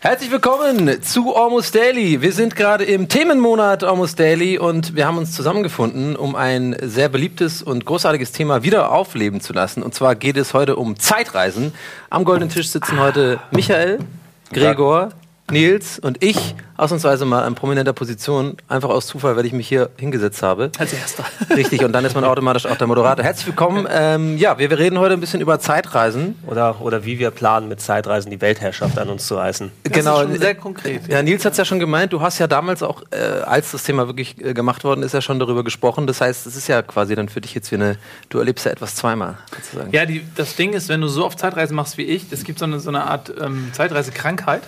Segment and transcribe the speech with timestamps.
[0.00, 2.22] Herzlich willkommen zu Almost Daily.
[2.22, 7.10] Wir sind gerade im Themenmonat Almost Daily und wir haben uns zusammengefunden, um ein sehr
[7.10, 9.82] beliebtes und großartiges Thema wieder aufleben zu lassen.
[9.82, 11.74] Und zwar geht es heute um Zeitreisen.
[12.08, 13.98] Am goldenen Tisch sitzen heute Michael,
[14.52, 15.10] Gregor,
[15.50, 19.90] Nils und ich ausnahmsweise mal in prominenter Position, einfach aus Zufall, weil ich mich hier
[19.98, 20.70] hingesetzt habe.
[20.78, 21.24] Als erster.
[21.56, 23.24] Richtig, und dann ist man automatisch auch der Moderator.
[23.24, 23.86] Herzlich willkommen.
[23.90, 26.36] Ähm, ja, wir, wir reden heute ein bisschen über Zeitreisen.
[26.46, 29.72] Oder, oder wie wir planen, mit Zeitreisen die Weltherrschaft an uns zu reißen.
[29.84, 30.20] Das genau.
[30.20, 31.08] ist schon sehr konkret.
[31.08, 33.82] Ja, Nils hat es ja schon gemeint, du hast ja damals auch, äh, als das
[33.82, 36.06] Thema wirklich äh, gemacht worden ist, ja schon darüber gesprochen.
[36.06, 37.96] Das heißt, es ist ja quasi dann für dich jetzt wie eine,
[38.28, 39.90] du erlebst ja etwas zweimal, sozusagen.
[39.92, 42.60] Ja, die, das Ding ist, wenn du so oft Zeitreisen machst wie ich, es gibt
[42.60, 44.62] so eine, so eine Art ähm, Zeitreisekrankheit,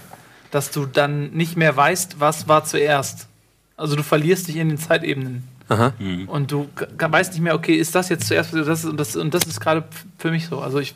[0.50, 3.28] dass du dann nicht mehr weißt, was war zuerst.
[3.77, 5.48] Also du verlierst dich in den Zeitebenen.
[5.68, 5.92] Aha.
[6.26, 9.45] Und du weißt nicht mehr, okay, ist das jetzt zuerst das und das und das
[9.45, 9.84] ist gerade
[10.18, 10.60] für mich so.
[10.60, 10.95] Also ich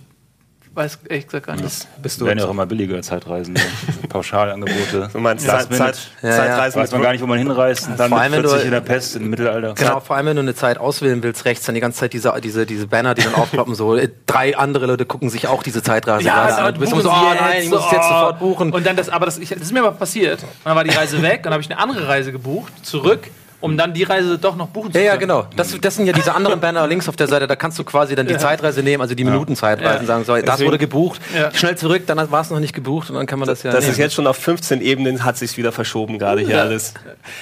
[0.75, 1.87] weiß ehrlich gesagt gar nicht.
[2.03, 3.55] Bist werden ja auch immer billiger Zeitreisen.
[4.09, 5.11] Pauschalangebote.
[5.13, 5.73] Du meinst Zeit.
[5.73, 6.31] Zeit, Ja.
[6.31, 7.89] Zeitreisen Weiß man gar nicht, wo man hinreist.
[7.89, 9.75] Und dann Vor allem, wenn plötzlich du- in der Pest im Mittelalter.
[9.75, 12.33] Genau, vor allem wenn du eine Zeit auswählen willst, rechts dann die ganze Zeit diese,
[12.43, 16.25] diese, diese Banner, die dann aufploppen, so drei andere Leute gucken sich auch diese Zeitreise
[16.25, 16.75] Ja, an.
[16.75, 17.95] Du bist immer so, oh nein, ich muss es oh.
[17.95, 18.73] jetzt sofort buchen.
[18.73, 20.43] Und dann das, aber das, ich, das ist mir aber passiert.
[20.43, 23.29] Und dann war die Reise weg, und dann habe ich eine andere Reise gebucht, zurück,
[23.65, 25.31] um dann die Reise doch noch buchen zu ja, können.
[25.31, 25.47] ja, genau.
[25.57, 27.47] Das, das sind ja diese anderen Banner links auf der Seite.
[27.47, 30.07] Da kannst du quasi dann die Zeitreise nehmen, also die Minutenzeitreisen, Ja.
[30.07, 31.51] sagen, so, das Deswegen- wurde gebucht, Ja.
[31.55, 33.81] schnell zurück, dann war es noch nicht gebucht und dann kann man das ja Das
[33.81, 33.93] nehmen.
[33.93, 36.61] ist jetzt schon auf 15 Ebenen, hat sich wieder verschoben gerade hier Ja.
[36.63, 36.93] alles.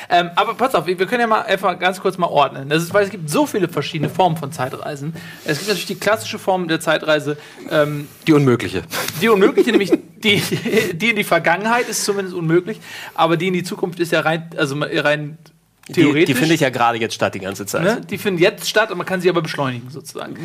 [0.08, 2.68] Ähm, aber pass auf, wir können ja mal einfach ganz kurz mal ordnen.
[2.68, 5.14] Das ist, weil es gibt so viele verschiedene Formen von Zeitreisen.
[5.44, 7.36] Es gibt natürlich die klassische Form der Zeitreise,
[7.68, 8.82] ähm, die unmögliche.
[9.20, 9.90] die unmögliche, nämlich
[10.22, 10.40] die,
[10.94, 12.80] die in die Vergangenheit ist zumindest unmöglich,
[13.14, 15.36] aber die in die Zukunft ist ja rein, also rein
[15.92, 16.26] theoretisch.
[16.26, 17.82] die finde ich ja gerade jetzt statt die ganze Zeit.
[17.82, 18.00] Ne?
[18.08, 20.36] Die finden jetzt statt und man kann sie aber beschleunigen, sozusagen.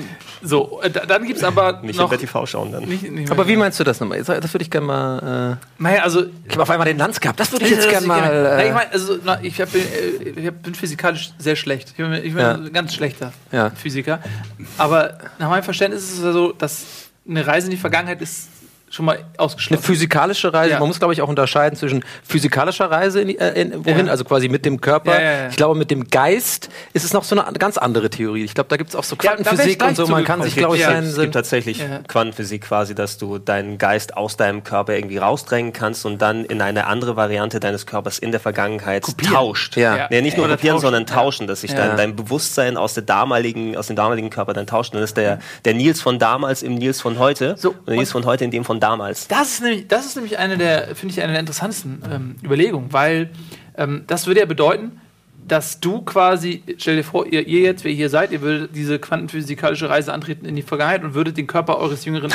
[0.41, 2.11] So, äh, da- dann gibt es aber Nicht noch...
[2.11, 2.85] im BTV schauen dann.
[2.85, 4.23] Nicht, nicht Aber wie meinst du das nochmal?
[4.23, 5.57] Das würde ich gerne mal.
[5.77, 6.21] Naja, also...
[6.23, 7.39] Äh, ich habe auf einmal den Lanz gehabt.
[7.39, 8.19] Das würde ich jetzt gerne mal.
[8.57, 9.79] Na, ich Äh, meine, also, na, ich, hab, äh,
[10.35, 11.89] ich hab, bin physikalisch sehr schlecht.
[11.91, 12.53] Ich bin, ich bin Ja.
[12.55, 13.69] ein ganz schlechter Ja.
[13.71, 14.19] Physiker.
[14.77, 16.83] Aber nach meinem Verständnis ist es ja so, dass
[17.29, 18.47] eine Reise in die Vergangenheit ist
[18.97, 19.81] schon mal eine ausgeschlossen.
[19.83, 20.71] physikalische Reise.
[20.73, 20.79] Ja.
[20.79, 24.11] Man muss, glaube ich, auch unterscheiden zwischen physikalischer Reise, in, äh, in, wohin, Ja.
[24.11, 25.13] also quasi mit dem Körper.
[25.13, 25.47] Ja, ja, ja.
[25.49, 28.43] Ich glaube, mit dem Geist ist es noch so eine ganz andere Theorie.
[28.43, 30.07] Ich glaube, da gibt es auch so Quantenphysik und so.
[30.07, 30.89] Man kann sich, glaube ich, Ja.
[30.91, 31.03] sein.
[31.05, 31.99] Es gibt tatsächlich Ja.
[32.07, 36.61] Quantenphysik quasi, dass du deinen Geist aus deinem Körper irgendwie rausdrängen kannst und dann in
[36.61, 39.77] eine andere Variante deines Körpers in der Vergangenheit tauscht.
[39.77, 39.95] Ja.
[39.95, 40.07] Ja.
[40.09, 40.81] Nee, nicht nur kopieren, tauschen.
[40.81, 41.87] sondern tauschen, dass sich Ja.
[41.87, 44.91] dein, dein Bewusstsein aus, der damaligen, aus dem damaligen Körper dann tauscht.
[44.93, 47.95] Und dann ist der, der Nils von damals im Nils von heute So, und der
[47.97, 48.86] Nils von heute in dem von damals.
[49.27, 52.93] Das ist nämlich, das ist nämlich eine der, finde ich, eine der interessantesten ähm, Überlegungen,
[52.93, 53.29] weil
[53.77, 55.01] ähm, das würde ja bedeuten,
[55.47, 58.75] dass du quasi, stell dir vor, ihr, ihr jetzt, wer ihr hier seid, ihr würdet
[58.75, 62.31] diese quantenphysikalische Reise antreten in die Vergangenheit und würdet den Körper eures jüngeren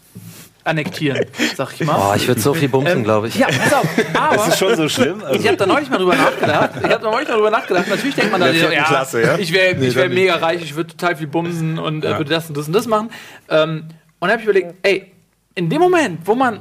[0.64, 2.10] annektieren, sag ich mal.
[2.10, 3.36] Oh, ich würde so viel bumsen, Ähm, glaube ich.
[3.36, 5.22] Ja, pass auf, aber schon so schlimm?
[5.32, 6.70] ich habe da neulich mal drüber nachgedacht.
[6.76, 7.88] Ich habe da neulich mal drüber nachgedacht.
[7.88, 9.38] Natürlich denkt man da, ja, Klasse, ja?
[9.38, 12.48] ich wäre ich wär mega reich, ich würde total viel bumsen und äh, würde das
[12.48, 13.10] und das und das machen.
[13.48, 13.84] Ähm,
[14.18, 15.12] und dann habe ich überlegt, ey,
[15.54, 16.60] in dem Moment, wo man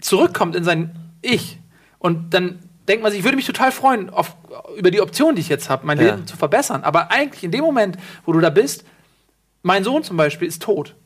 [0.00, 1.58] zurückkommt in sein Ich
[1.98, 4.36] und dann denkt man sich, ich würde mich total freuen auf,
[4.76, 6.06] über die Option, die ich jetzt habe, mein Ja.
[6.12, 6.82] Leben zu verbessern.
[6.82, 7.96] Aber eigentlich in dem Moment,
[8.26, 8.84] wo du da bist,
[9.62, 10.96] mein Sohn zum Beispiel ist tot.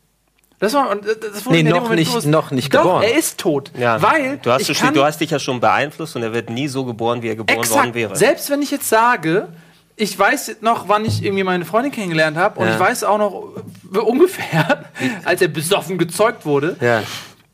[0.58, 2.26] Das war, das wurde Nee, noch nicht- bewusst.
[2.26, 3.02] noch nicht Doch, geboren.
[3.02, 3.72] er ist tot.
[3.78, 6.66] Ja, Weil du hast, kann- du hast dich ja schon beeinflusst und er wird nie
[6.68, 7.94] so geboren, wie er geboren worden Exakt.
[7.94, 8.16] wäre.
[8.16, 9.48] Selbst wenn ich jetzt sage,
[9.96, 12.74] ich weiß noch, wann ich irgendwie meine Freundin kennengelernt habe und Ja.
[12.74, 13.52] ich weiß auch noch
[13.94, 14.84] äh, ungefähr,
[15.24, 16.76] als er besoffen gezeugt wurde.
[16.80, 17.02] Ja.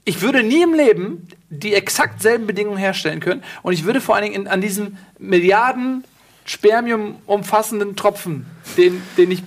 [0.04, 4.16] Ich würde nie im Leben die exakt selben Bedingungen herstellen können und ich würde vor
[4.16, 6.02] allen Dingen in, an diesem Milliarden
[6.44, 9.42] Spermium umfassenden Tropfen, den, den ich,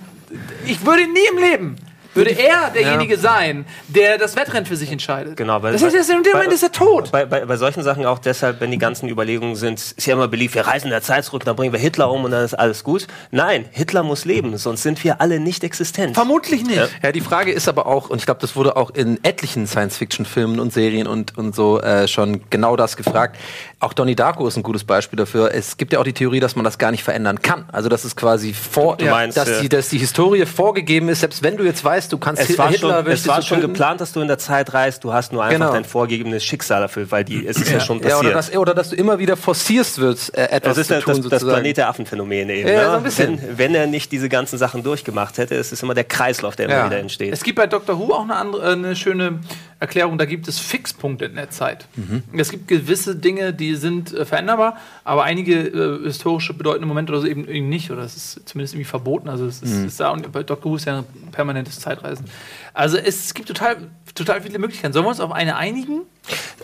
[0.66, 1.76] ich würde nie im Leben
[2.16, 5.36] würde er derjenige sein, der das Wettrennen für sich entscheidet.
[5.36, 7.12] Genau, weil- das heißt, ist in dem bei- Moment ist er tot.
[7.12, 10.28] Bei, bei, bei solchen Sachen auch deshalb, wenn die ganzen Überlegungen sind, ist ja immer
[10.28, 12.54] beliebt, wir reisen in der Zeit zurück, dann bringen wir Hitler um und dann ist
[12.54, 13.06] alles gut.
[13.30, 16.14] Nein, Hitler muss leben, sonst sind wir alle nicht existent.
[16.14, 16.80] Vermutlich nicht.
[17.02, 20.60] Ja, die Frage ist aber auch, und ich glaube, das wurde auch in etlichen Science-Fiction-Filmen
[20.60, 23.36] und Serien und, und so äh, schon genau das gefragt.
[23.80, 25.52] Auch Donnie Darko ist ein gutes Beispiel dafür.
[25.54, 27.66] Es gibt ja auch die Theorie, dass man das gar nicht verändern kann.
[27.72, 31.42] Also, dass es quasi vor, Du meinst, dass, die, dass die Historie vorgegeben ist, selbst
[31.42, 33.72] wenn du jetzt weißt, du kannst Es war, schon, es war schon töten.
[33.72, 35.72] geplant, dass du in der Zeit reist, du hast nur einfach Genau.
[35.72, 38.20] dein vorgegebenes Schicksal erfüllt, weil die, es ist ja, schon Ja, passiert.
[38.24, 41.04] oder, dass, oder dass du immer wieder forcierst wirst, äh, etwas das ist zu das,
[41.04, 41.60] tun, das, das sozusagen.
[41.62, 42.68] Planet der Affen-Phänomen eben.
[42.68, 42.90] Ja, ne?
[42.90, 43.40] so ein bisschen.
[43.42, 46.68] Wenn, wenn er nicht diese ganzen Sachen durchgemacht hätte, es ist immer der Kreislauf, der
[46.68, 46.80] Ja.
[46.80, 47.32] immer wieder entsteht.
[47.32, 49.40] Es gibt bei Doctor Who auch eine, andere, eine schöne
[49.78, 51.86] Erklärung, da gibt es Fixpunkte in der Zeit.
[51.96, 52.22] Mhm.
[52.38, 57.20] Es gibt gewisse Dinge, die sind äh, veränderbar, aber einige äh, historische bedeutende Momente oder
[57.20, 57.90] so eben, eben nicht.
[57.90, 59.28] Oder es ist zumindest irgendwie verboten.
[59.28, 59.86] Also es ist, Mhm.
[59.88, 62.24] ist da und bei Doctor Who ist ja ein permanentes Zeitreisen.
[62.72, 63.76] Also es gibt total,
[64.14, 64.94] total viele Möglichkeiten.
[64.94, 66.02] Sollen wir uns auf eine einigen?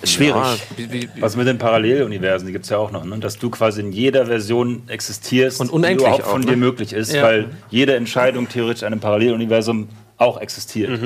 [0.04, 0.34] Schwierig.
[0.34, 3.18] Ja, wie, wie, wie, Was mit den Paralleluniversen, die gibt es ja auch noch, ne?
[3.18, 6.46] dass du quasi in jeder Version existierst, Und unendlich die überhaupt auch, von ne?
[6.48, 7.22] dir möglich ist, Ja.
[7.22, 9.88] weil jede Entscheidung theoretisch in einem Paralleluniversum
[10.18, 11.00] auch existiert.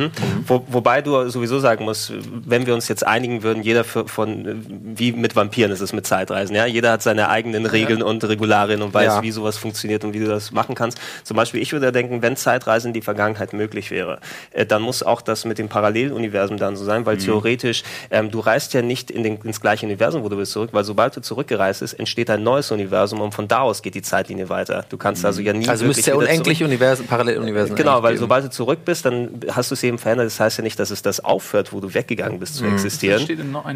[0.47, 2.13] Wo, wobei du sowieso sagen musst,
[2.45, 6.07] wenn wir uns jetzt einigen würden, jeder für, von, wie mit Vampiren ist es mit
[6.07, 9.23] Zeitreisen, ja, jeder hat seine eigenen Regeln und Regularien und weiß, Ja.
[9.23, 10.99] wie sowas funktioniert und wie du das machen kannst.
[11.25, 14.19] Zum Beispiel, ich würde denken, wenn Zeitreisen in die Vergangenheit möglich wäre,
[14.51, 18.41] äh, dann muss auch das mit dem Paralleluniversum dann so sein, weil theoretisch, ähm, du
[18.41, 21.23] reist ja nicht in den, ins gleiche Universum, wo du bist zurück, weil sobald du
[21.23, 24.85] zurückgereist bist, entsteht ein neues Universum und von da aus geht die Zeitlinie weiter.
[24.91, 27.77] Du kannst also ja nie also müsste ja unendlich Universen, Paralleluniversen.
[27.77, 28.21] Genau, weil geben.
[28.21, 30.27] sobald du zurück bist, dann hast du es eben verändert.
[30.27, 32.75] Das heißt ja nicht, dass es das aufhört, wo du weggegangen bist, zu Mhm.
[32.75, 33.27] existieren.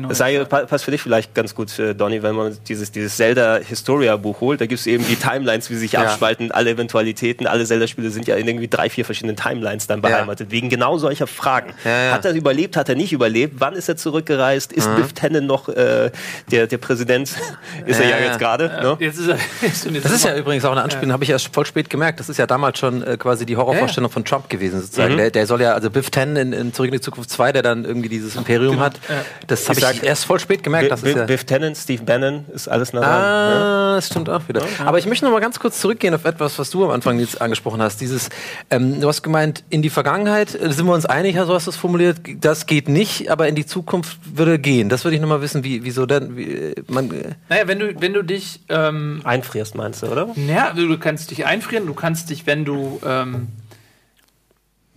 [0.09, 4.41] Das Das passt für dich vielleicht ganz gut, äh, Donny, wenn man dieses, dieses Zelda-Historia-Buch
[4.41, 4.61] holt.
[4.61, 6.03] Da gibt es eben die Timelines, wie sie sich Ja.
[6.03, 7.47] abspalten, alle Eventualitäten.
[7.47, 10.50] Alle Zelda-Spiele sind ja in irgendwie drei, vier verschiedenen Timelines dann beheimatet.
[10.50, 11.73] Wegen genau solcher Fragen.
[11.85, 12.12] Ja, ja.
[12.12, 13.55] Hat er überlebt, hat er nicht überlebt?
[13.59, 14.73] Wann ist er zurückgereist?
[14.73, 16.11] Ist Biff Tannen noch äh,
[16.50, 17.31] der, der Präsident?
[17.87, 18.26] ist er Ja, ja ja.
[18.26, 18.67] jetzt gerade.
[18.83, 18.97] Ne?
[19.00, 19.38] Jetzt ist er.
[20.03, 22.21] Das ist ja übrigens auch eine Anspielung, habe ich erst voll spät gemerkt.
[22.21, 25.10] Das ist ja damals schon äh, quasi die Horrorvorstellung von Trump gewesen, sozusagen.
[25.17, 27.62] Der, der soll ja, also Biff Tannen in, in Zurück in die Zukunft 2, der
[27.62, 28.99] dann irgendwie dieses Imperium hat,
[29.47, 30.91] das habe Ich ich, sag- erst voll spät gemerkt.
[30.91, 33.11] Das ist Biff, ja, Biff Tannen, Steve Bannon, ist alles nah dran.
[33.11, 33.21] ne?
[33.21, 34.62] Ah, das stimmt auch wieder.
[34.85, 37.41] Aber ich möchte noch mal ganz kurz zurückgehen auf etwas, was du am Anfang jetzt
[37.41, 38.01] angesprochen hast.
[38.01, 38.29] Dieses,
[38.71, 41.71] ähm, du hast gemeint, in die Vergangenheit äh, sind wir uns einig, so hast du
[41.71, 44.89] es formuliert, das geht nicht, aber in die Zukunft würde gehen.
[44.89, 46.37] Das würde ich noch mal wissen, wie, wieso denn?
[46.37, 48.61] Wie, äh, man, äh, Naja, wenn du, wenn du dich.
[48.69, 50.29] Ähm, Einfrierst, meinst du, oder?
[50.49, 53.49] Ja, du, du kannst dich einfrieren, du kannst dich, wenn du ähm,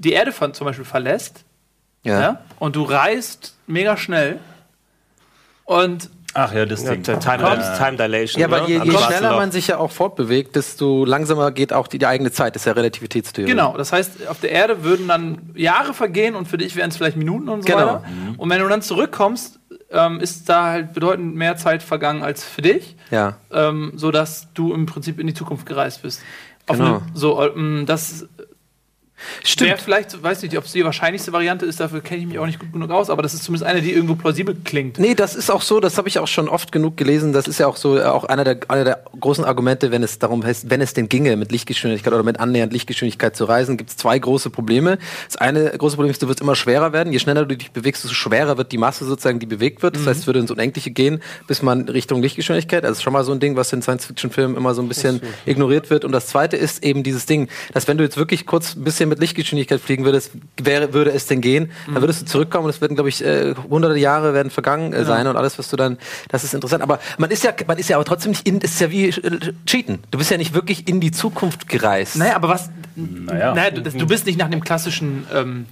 [0.03, 1.43] die Erde von, zum Beispiel verlässt,
[2.03, 2.41] ja.
[2.59, 4.39] und du reist mega schnell
[5.65, 7.03] und Ach ja, das Ja, Ding.
[7.03, 8.41] Time, Time Dilation.
[8.41, 8.67] Ja, weil ne?
[8.69, 12.31] je, je schneller man sich ja auch fortbewegt, desto langsamer geht auch die, die eigene
[12.31, 12.55] Zeit.
[12.55, 13.47] Das ist ja Relativitätstheorie.
[13.51, 16.97] genau, das heißt, auf der Erde würden dann Jahre vergehen und für dich wären es
[16.97, 17.85] vielleicht Minuten und so Genau.
[17.85, 18.03] weiter.
[18.37, 19.59] Und wenn du dann zurückkommst,
[19.91, 23.35] ähm, ist da halt bedeutend mehr Zeit vergangen als für dich, Ja.
[23.51, 26.19] ähm, sodass du im Prinzip in die Zukunft gereist bist.
[26.65, 26.95] Auf Genau.
[26.95, 28.25] eine, so, ähm, das
[29.59, 32.45] Wäre vielleicht, weiß nicht, ob es die wahrscheinlichste Variante ist, dafür kenne ich mich auch
[32.45, 34.99] nicht gut genug aus, aber das ist zumindest eine, die irgendwo plausibel klingt.
[34.99, 37.33] Nee, das ist auch so, das habe ich auch schon oft genug gelesen.
[37.33, 40.19] Das ist ja auch so äh, auch einer der, einer der großen Argumente, wenn es
[40.19, 43.89] darum heißt, wenn es denn ginge, mit Lichtgeschwindigkeit oder mit annähernd Lichtgeschwindigkeit zu reisen, gibt
[43.89, 44.97] es zwei große Probleme.
[45.27, 47.13] Das eine große Problem ist, du wirst immer schwerer werden.
[47.13, 49.95] Je schneller du dich bewegst, desto schwerer wird die Masse sozusagen, die bewegt wird.
[49.95, 52.83] Das heißt, es würde ins Unendliche gehen, bis man Richtung Lichtgeschwindigkeit.
[52.83, 55.21] Also das ist schon mal so ein Ding, was in Science-Fiction-Filmen immer so ein bisschen
[55.45, 56.05] ignoriert wird.
[56.05, 59.09] Und das zweite ist eben dieses Ding, dass wenn du jetzt wirklich kurz ein bisschen
[59.13, 60.31] mit Lichtgeschwindigkeit fliegen würdest,
[60.61, 63.53] wäre, würde es denn gehen, dann würdest du zurückkommen und es werden, glaube ich, äh,
[63.69, 65.97] hunderte Jahre werden vergangen äh, sein und alles, was du dann,
[66.29, 66.81] das ist interessant.
[66.83, 69.09] Aber man ist ja, man ist ja aber trotzdem nicht in, das ist ja wie
[69.09, 69.99] äh, Cheaten.
[70.11, 72.15] Du bist ja nicht wirklich in die Zukunft gereist.
[72.15, 72.69] Naja, aber was.
[72.95, 73.53] Naja.
[73.53, 75.25] Naja, du, du bist nicht nach dem klassischen.
[75.33, 75.65] Ähm,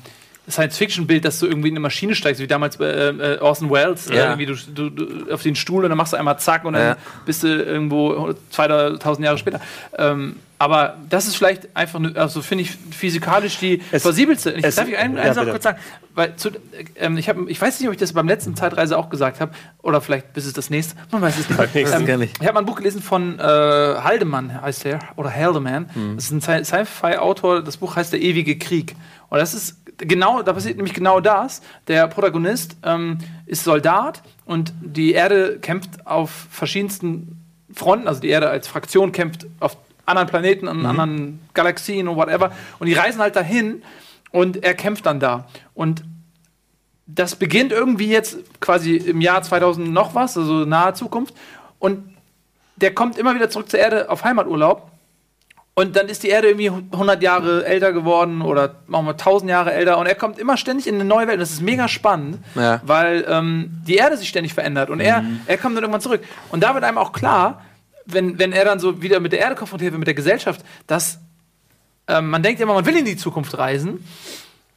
[0.49, 4.07] Science-Fiction-Bild, dass du irgendwie in eine Maschine steigst, wie damals bei äh, äh, Orson Welles.
[4.07, 4.23] Äh, Ja.
[4.35, 6.81] irgendwie du, du, du auf den Stuhl und dann machst du einmal zack und dann
[6.81, 6.97] Ja.
[7.25, 9.61] bist du irgendwo 2000 Jahre später.
[9.97, 14.51] Ähm, aber das ist vielleicht einfach, ne, also finde ich physikalisch die Es- plausibelste.
[14.51, 15.51] Ich, es- darf ich einen, ja, eine Sache bitte.
[15.53, 15.79] kurz sagen?
[16.13, 16.49] Weil zu,
[16.97, 19.53] ähm, ich, hab, ich weiß nicht, ob ich das beim letzten Zeitreise auch gesagt habe
[19.81, 20.95] oder vielleicht bis es das nächste.
[21.11, 22.17] Man weiß es nicht.
[22.19, 22.37] nicht.
[22.39, 25.89] Ich habe mal ein Buch gelesen von äh, Haldemann, heißt der, oder Haldeman.
[26.15, 27.63] Das ist ein Sci- Sci-Fi-Autor.
[27.63, 28.95] Das Buch heißt Der ewige Krieg.
[29.29, 31.61] Und das ist genau, da passiert nämlich genau das.
[31.87, 37.37] Der Protagonist ähm, ist Soldat und die Erde kämpft auf verschiedensten
[37.73, 38.07] Fronten.
[38.07, 39.77] Also die Erde als Fraktion kämpft auf
[40.11, 42.51] anderen Planeten, an anderen Galaxien und whatever.
[42.79, 43.81] Und die reisen halt dahin
[44.31, 45.47] und er kämpft dann da.
[45.73, 46.03] Und
[47.07, 51.33] das beginnt irgendwie jetzt quasi im Jahr 2000 noch was, also nahe Zukunft.
[51.79, 52.15] Und
[52.77, 54.89] der kommt immer wieder zurück zur Erde auf Heimaturlaub.
[55.73, 59.73] Und dann ist die Erde irgendwie 100 Jahre älter geworden oder machen wir 1000 Jahre
[59.73, 59.97] älter.
[59.97, 61.35] Und er kommt immer ständig in eine neue Welt.
[61.35, 62.81] Und das ist mega spannend, Ja.
[62.83, 64.89] weil ähm, die Erde sich ständig verändert.
[64.89, 66.21] Und er, er kommt dann irgendwann zurück.
[66.49, 67.61] Und da wird einem auch klar,
[68.13, 71.19] wenn, wenn er dann so wieder mit der Erde konfrontiert wird, mit der Gesellschaft, dass
[72.07, 74.05] ähm, man denkt immer, man will in die Zukunft reisen,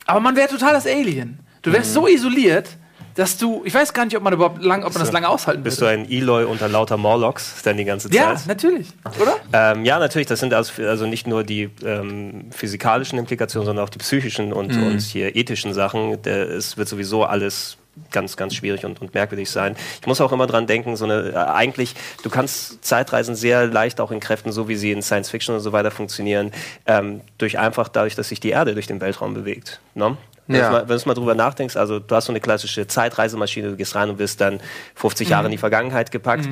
[0.06, 1.38] aber man wäre total das Alien.
[1.62, 2.68] Du wärst so isoliert,
[3.14, 5.62] dass du, ich weiß gar nicht, ob man überhaupt lang, ob man das lange aushalten
[5.62, 8.46] Bist du ein Eloy unter lauter Morlocks dann die ganze Ja, Zeit?
[8.46, 8.88] natürlich,
[9.20, 9.36] oder?
[9.52, 13.88] Ähm, ja, natürlich, das sind also, also nicht nur die ähm, physikalischen Implikationen, sondern auch
[13.90, 16.20] die psychischen und, und hier ethischen Sachen.
[16.22, 17.76] Der, es wird sowieso alles
[18.10, 19.76] ganz, ganz schwierig und, und merkwürdig sein.
[20.00, 24.00] Ich muss auch immer dran denken, so eine, äh, eigentlich, du kannst Zeitreisen sehr leicht
[24.00, 26.52] auch in Kräften, so wie sie in Science Fiction und so weiter funktionieren,
[26.86, 29.80] ähm, durch einfach dadurch, dass sich die Erde durch den Weltraum bewegt.
[29.94, 30.16] Ne?
[30.46, 30.66] Wenn, Ja.
[30.68, 33.76] du mal, wenn du mal drüber nachdenkst, also du hast so eine klassische Zeitreisemaschine, du
[33.76, 34.60] gehst rein und wirst dann
[34.94, 36.46] 50 Jahre in die Vergangenheit gepackt.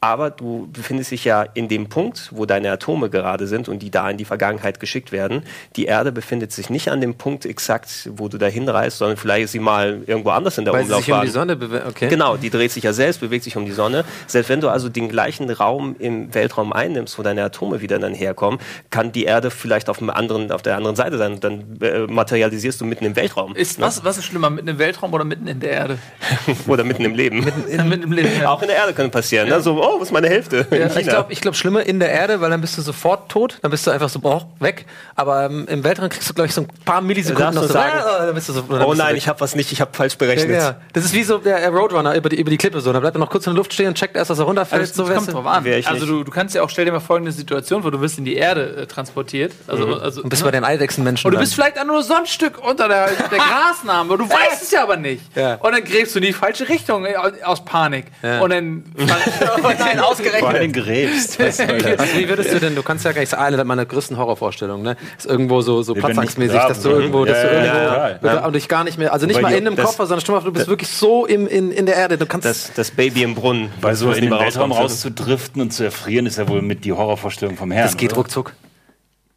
[0.00, 3.90] Aber du befindest dich ja in dem Punkt, wo deine Atome gerade sind und die
[3.90, 5.42] da in die Vergangenheit geschickt werden.
[5.74, 9.46] Die Erde befindet sich nicht an dem Punkt exakt, wo du da hinreist, sondern vielleicht
[9.46, 11.26] ist sie mal irgendwo anders in der Weil sie sich um Umlaufbahn.
[11.26, 11.86] die Sonne bewegt.
[11.88, 12.08] Okay.
[12.08, 14.04] Genau, die dreht sich ja selbst, bewegt sich um die Sonne.
[14.26, 18.14] Selbst wenn du also den gleichen Raum im Weltraum einnimmst, wo deine Atome wieder dann
[18.14, 18.60] herkommen,
[18.90, 21.40] kann die Erde vielleicht auf, dem anderen, auf der anderen Seite sein.
[21.40, 23.56] Dann äh, materialisierst du mitten im Weltraum.
[23.56, 25.98] Ist, was, was ist schlimmer, mitten im Weltraum oder mitten in der Erde?
[26.66, 27.40] Oder mitten im Leben.
[27.88, 28.28] mitten im Leben.
[28.40, 28.50] Ja.
[28.50, 29.48] Auch in der Erde können passieren.
[29.48, 29.60] Ne?
[29.60, 30.66] So, oh, was ist meine Hälfte?
[30.70, 33.58] Ja, ich glaube, ich glaub, schlimmer in der Erde, weil dann bist du sofort tot,
[33.62, 34.86] dann bist du einfach so boah, weg.
[35.14, 37.98] Aber ähm, im Weltraum kriegst du, glaube ich, so ein paar Millisekunden noch so, sagen,
[37.98, 39.18] äh, dann so, dann oh nein, weg.
[39.18, 40.50] ich habe was nicht, ich habe falsch ja, berechnet.
[40.50, 40.76] ja.
[40.92, 42.92] Das ist wie so der Roadrunner über die, über die Klippe so.
[42.92, 44.82] Dann bleibt er noch kurz in der Luft stehen und checkt erst, dass er runterfällt.
[44.82, 45.32] Also, so das kommt weißt du.
[45.32, 45.66] drauf an.
[45.86, 48.24] Also du, du kannst ja auch, stell dir mal folgende Situation vor, du wirst in
[48.24, 49.52] die Erde äh, transportiert.
[49.66, 51.28] Also, also, Und bist bei den Eidechsenmenschen.
[51.28, 54.18] und du bist vielleicht nur so ein Stück unter der, der Grasnarbe.
[54.18, 55.22] Du weißt es ja aber nicht.
[55.34, 55.54] Ja.
[55.56, 58.06] Und dann gräbst du in die falsche Richtung äh, aus, aus Panik.
[58.22, 58.40] Ja.
[58.40, 58.84] Und dann...
[59.78, 60.44] Nein, Vor ausgerechnet.
[60.44, 61.38] allem gräbst.
[61.46, 64.96] Also wie würdest du denn, du kannst ja gar nicht, eine meiner größten Horrorvorstellungen, ne?
[65.16, 68.84] Ist irgendwo so, so platzangstmäßig, dass du irgendwo, dass du irgendwo, ja, und dich gar
[68.84, 71.46] nicht mehr, also nicht mal in einem Koffer, sondern stumpf, du bist wirklich so im,
[71.46, 73.70] in, in der Erde, du kannst, Das, das Baby im Brunnen.
[73.80, 77.56] Weil so in den Weltraum rauszudriften und zu erfrieren, ist ja wohl mit die Horrorvorstellung
[77.56, 77.86] vom Herrn.
[77.86, 78.52] das geht ruckzuck.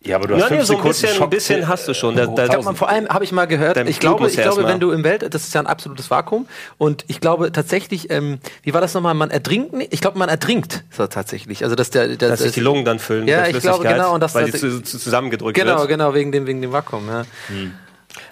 [0.06, 2.16] Ja, aber du hast Ja, nee, so ein bisschen, ein Schock- bisschen hast du schon.
[2.16, 4.66] Da, da, Ich man, vor allem habe ich mal gehört, Dein ich glaube, ich glaube,
[4.66, 8.40] wenn du im Welt, das ist ja ein absolutes Vakuum und ich glaube tatsächlich, ähm,
[8.64, 11.90] wie war das nochmal, man ertrinkt nicht, ich glaube, man ertrinkt so tatsächlich, also dass
[11.90, 14.50] der, der dass sich die Lungen dann füllen Ja, ich glaube, genau, und das- weil
[14.50, 15.90] die zusammengedrückt Genau, wird.
[15.90, 17.22] genau, wegen dem, wegen dem Vakuum, ja.
[17.22, 17.26] Ja,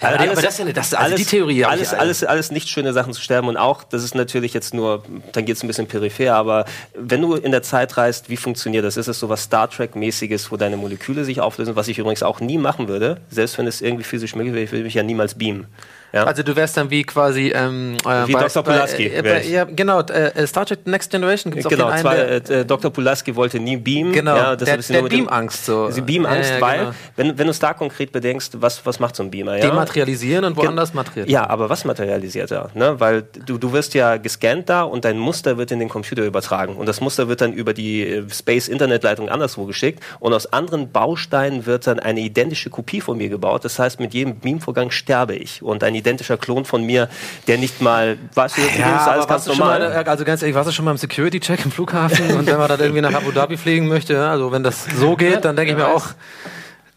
[0.01, 2.51] aber, alles- aber das ist ja nicht, das, also die Theorie alles, ich, alles, alles
[2.51, 5.03] nicht schöne Sachen zu sterben und auch, das ist natürlich jetzt nur,
[5.34, 6.65] dann geht es ein bisschen peripher, aber
[6.96, 8.98] wenn du in der Zeit reist, wie funktioniert das?
[8.98, 12.39] Ist es so was Star Trek-mäßiges, wo deine Moleküle sich auflösen, was ich übrigens auch
[12.39, 15.36] nie machen würde, selbst wenn es irgendwie physisch möglich wäre, ich würde mich ja niemals
[15.36, 15.67] beamen.
[16.14, 16.24] Ja?
[16.24, 18.64] Also du wärst dann wie quasi ähm, äh, Wie Dr.
[18.64, 19.50] Pulaski äh, bei, ich.
[19.50, 22.66] ja, genau, äh, Star Trek Next Generation gibt's Genau, auch den zwar, einen, der, äh,
[22.66, 22.92] Dr.
[22.92, 24.14] Pulaski wollte nie beamen.
[24.14, 25.90] Genau, ja, der- deshalb ist der Beamangst so.
[25.92, 26.92] Sie Beamangst, Ja, weil, genau.
[27.18, 29.56] wenn, wenn du es da konkret bedenkst, was, was macht so ein Beamer?
[29.58, 29.68] Ja?
[29.70, 31.44] dematerialisieren und woanders materialisieren.
[31.44, 32.70] Ja, aber was materialisiert er?
[32.74, 33.00] Ne?
[33.00, 36.76] Weil du, du wirst ja gescannt da und dein Muster wird in den Computer übertragen.
[36.78, 40.02] Und das Muster wird dann über die äh, Space-Internetleitung anderswo geschickt.
[40.20, 43.66] Und aus anderen Bausteinen wird dann eine identische Kopie von mir gebaut.
[43.66, 45.62] Das heißt, mit jedem Beamvorgang sterbe ich.
[45.62, 47.10] Und ein identischer Klon von mir,
[47.48, 49.80] der nicht mal, weißt du, das Ja, ist alles ganz normal.
[49.80, 52.38] mal, also ganz ehrlich, warst du schon mal im Security-Check im Flughafen?
[52.38, 55.44] Und wenn man dann irgendwie nach Abu Dhabi fliegen möchte, also wenn das so geht,
[55.46, 56.06] dann denke ich mir auch,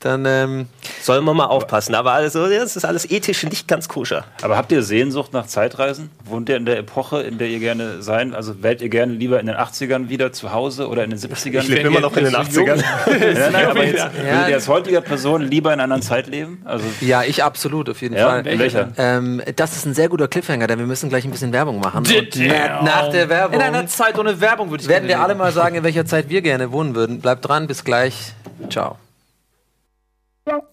[0.00, 0.66] dann ähm,
[1.02, 1.94] Soll man mal aufpassen.
[1.94, 4.24] Aber also, das ist alles ethisch nicht ganz koscher.
[4.42, 6.10] Aber habt ihr Sehnsucht nach Zeitreisen?
[6.24, 8.34] Wohnt ihr in der Epoche, in der ihr gerne sein?
[8.34, 11.60] Also wärt ihr gerne lieber in den 80ern wieder zu Hause oder in den 70ern?
[11.60, 12.82] Ich lebe immer noch in den 80ern.
[13.40, 14.10] Ja, nein, aber jetzt, Ja.
[14.14, 16.62] würdet ihr als heutiger Person lieber in einer anderen Zeit leben?
[16.64, 18.46] Also, ja, ich absolut auf jeden ja, Fall.
[18.46, 18.88] in welcher?
[18.96, 21.98] Ähm, das ist ein sehr guter Cliffhanger, denn wir müssen gleich ein bisschen Werbung machen.
[21.98, 22.36] Und
[22.84, 25.76] nach der Werbung In einer Zeit ohne Werbung würde ich werden wir alle mal sagen,
[25.76, 27.20] in welcher Zeit wir gerne wohnen würden.
[27.20, 28.32] Bleibt dran, bis gleich.
[28.70, 28.96] Ciao.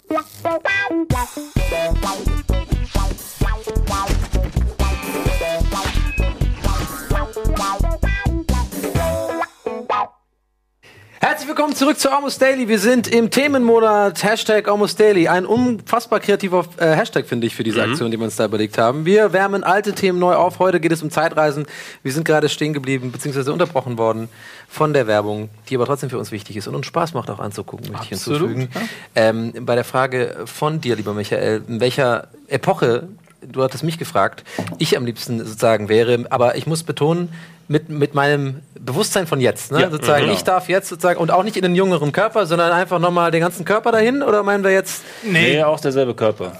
[0.09, 0.57] Wow.
[11.19, 12.67] Herzlich willkommen zurück zu Almost Daily.
[12.67, 15.27] Wir sind im Themenmonat Hashtag Almost Daily.
[15.27, 18.77] Ein unfassbar kreativer äh, Hashtag, finde ich, für diese Aktion, die wir uns da überlegt
[18.77, 19.03] haben.
[19.03, 20.59] Wir wärmen alte Themen neu auf.
[20.59, 21.65] Heute geht es um Zeitreisen.
[22.03, 24.29] Wir sind gerade stehen geblieben, beziehungsweise unterbrochen worden
[24.67, 27.39] von der Werbung, die aber trotzdem für uns wichtig ist und uns Spaß macht auch
[27.39, 28.87] anzugucken, möchte ich Absolut, hinzufügen.
[29.15, 33.07] Ähm, bei der Frage von dir, lieber Michael, in welcher Epoche,
[33.41, 34.43] du hattest mich gefragt,
[34.77, 37.29] ich am liebsten sozusagen wäre, aber ich muss betonen,
[37.67, 39.81] mit, mit meinem Bewusstsein von jetzt, ne?
[39.81, 40.33] Ja, sozusagen, genau.
[40.33, 43.41] ich darf jetzt sozusagen, und auch nicht in den jüngeren Körper, sondern einfach nochmal den
[43.41, 46.53] ganzen Körper dahin, oder meinen wir jetzt Nee, auch derselbe Körper.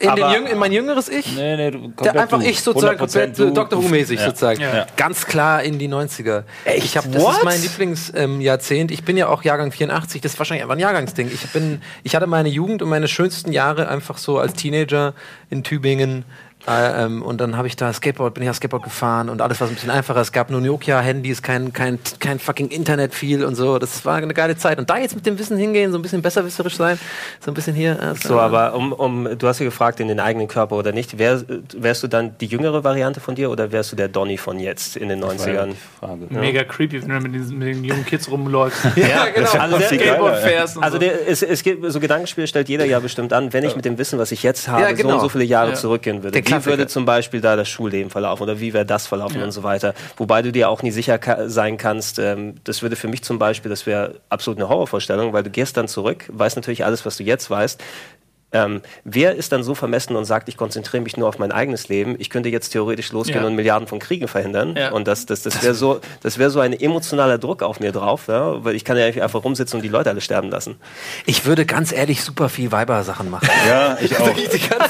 [0.00, 1.34] in, jüng, in mein jüngeres Ich?
[1.34, 2.46] Nee, nee, du, Der komplett einfach du.
[2.46, 3.82] ich sozusagen 100% komplett du, äh, Dr.
[3.82, 4.26] Who-mäßig ja.
[4.26, 4.60] sozusagen.
[4.60, 4.86] Ja.
[4.96, 6.42] Ganz klar in die 90er.
[6.76, 7.38] Ich hab, das What?
[7.38, 8.90] ist mein Lieblingsjahrzehnt.
[8.90, 11.30] ich bin ja auch Jahrgang 84, das ist wahrscheinlich einfach ein Jahrgangsding.
[11.32, 15.14] Ich, bin, ich hatte meine Jugend und meine schönsten Jahre einfach so als Teenager
[15.48, 16.24] in Tübingen.
[16.66, 19.60] Äh, ähm, und dann habe ich da Skateboard, bin ich ja Skateboard gefahren und alles
[19.60, 20.20] war so ein bisschen einfacher.
[20.20, 23.78] Es gab nur Nokia-Handys, kein, kein, kein fucking Internet viel und so.
[23.78, 24.78] Das war eine geile Zeit.
[24.78, 26.98] Und da jetzt mit dem Wissen hingehen, so ein bisschen besserwisserisch sein,
[27.40, 28.00] so ein bisschen hier.
[28.00, 31.18] äh, So, aber um, um, du hast ja gefragt, in den eigenen Körper oder nicht.
[31.18, 31.42] Wär,
[31.76, 34.96] wärst du dann die jüngere Variante von dir oder wärst du der Donny von jetzt
[34.96, 35.66] in den Das war ja 90ern?
[35.68, 36.26] die Frage.
[36.30, 38.80] Mega creepy, wenn du mit, diesen, mit den jungen Kids rumläufst.
[38.96, 39.50] Ja, genau.
[39.52, 40.40] Also der, Skateboard ja.
[40.40, 41.00] fährst und also so.
[41.00, 43.98] der, es, es gibt so Gedankenspiel stellt jeder ja bestimmt an, wenn ich mit dem
[43.98, 45.14] Wissen, was ich jetzt habe, Ja, so genau.
[45.16, 45.74] und so viele Jahre Ja.
[45.76, 46.40] zurückgehen würde.
[46.40, 49.44] Der Wie würde zum Beispiel da das Schulleben verlaufen oder wie wäre das verlaufen Ja.
[49.44, 49.94] und so weiter.
[50.16, 53.38] Wobei du dir auch nie sicher ka sein kannst, ähm, das würde für mich zum
[53.38, 57.16] Beispiel, das wäre absolut eine Horrorvorstellung, weil du gehst dann zurück, weißt natürlich alles, was
[57.16, 57.82] du jetzt weißt.
[58.54, 61.88] Ähm, wer ist dann so vermessen und sagt, ich konzentriere mich nur auf mein eigenes
[61.88, 62.14] Leben?
[62.18, 63.46] Ich könnte jetzt theoretisch losgehen Ja.
[63.46, 64.74] und Milliarden von Kriegen verhindern.
[64.76, 64.92] Ja.
[64.92, 68.22] Und das, das, das wäre so, das wäre so ein emotionaler Druck auf mir drauf,
[68.28, 68.64] ja?
[68.64, 70.76] weil ich kann ja einfach rumsitzen und die Leute alle sterben lassen.
[71.26, 73.48] Ich würde ganz ehrlich super viel Weiber-Sachen machen.
[73.68, 74.26] Ja, ich auch.
[74.26, 74.38] ganz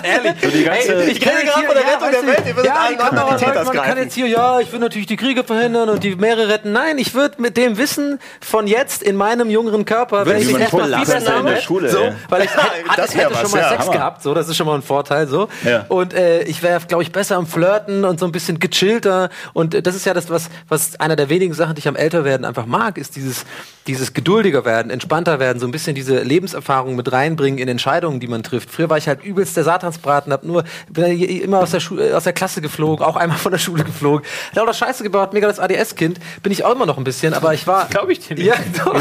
[0.03, 0.35] ehrlich.
[0.53, 3.27] die ganze- Ey, Ich rede gerade von der Rettung der Welt, ihr ja, kann man,
[3.29, 3.99] man kann greifen.
[3.99, 6.73] jetzt hier, ja, ich will natürlich die Kriege verhindern und die Meere retten.
[6.73, 10.87] Nein, ich würde mit dem Wissen von jetzt in meinem jüngeren Körper, wenn ich erstmal
[10.87, 12.67] fiebern in der habe, Schule, so, weil ich hätte,
[12.97, 13.93] Das hätte schon was, mal ja, Sex Hammer.
[13.93, 15.49] gehabt, so, das ist schon mal ein Vorteil, so.
[15.65, 15.87] Ja.
[15.89, 19.31] Und äh, ich wäre, glaube ich, besser am Flirten und so ein bisschen gechillter.
[19.53, 21.97] Und äh, das ist ja das, was, was einer der wenigen Sachen, die ich am
[21.97, 23.45] Älterwerden einfach mag, ist dieses,
[23.87, 28.27] dieses geduldiger werden, entspannter werden, so ein bisschen diese Lebenserfahrung mit reinbringen in Entscheidungen, die
[28.27, 28.71] man trifft.
[28.71, 32.25] Früher war ich halt übelst der Satansbraten, hab nur bin immer aus der, Schule, aus
[32.25, 34.27] der Klasse geflogen, auch einmal von der Schule geflogen.
[34.55, 36.19] Lauter Scheiße gebaut, mega das ADS-Kind.
[36.43, 37.89] Bin ich auch immer noch ein bisschen, aber ich war.
[37.91, 38.47] Glaube ich dir nicht.
[38.47, 38.95] Ja, doch.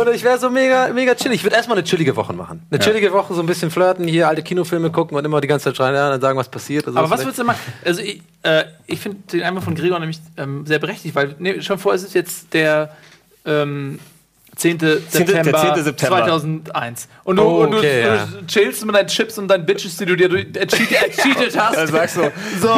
[0.00, 1.36] Und ich wäre so mega, mega chillig.
[1.38, 2.62] Ich würde erstmal eine chillige Woche machen.
[2.70, 5.64] Eine chillige Woche, so ein bisschen flirten, hier alte Kinofilme gucken und immer die ganze
[5.64, 6.86] Zeit schreien, ja, dann sagen, was passiert.
[6.86, 7.60] Also Aber was würdest du machen?
[7.84, 11.62] Also ich, äh, ich finde den Einwand von Gregor nämlich ähm, sehr berechtigt, weil ne,
[11.62, 12.90] schon vor, es ist jetzt der
[13.44, 13.98] ähm,
[14.58, 14.78] 10.
[15.08, 15.84] September, der 10.
[15.84, 16.16] September.
[16.18, 17.08] 2001.
[17.24, 18.28] Und du, Oh, und du, okay, du ja.
[18.46, 21.76] chillst mit deinen Chips und deinen Bitches, die du dir ercheat- ercheatet hast.
[21.76, 22.30] Ja, sagst du.
[22.60, 22.74] So,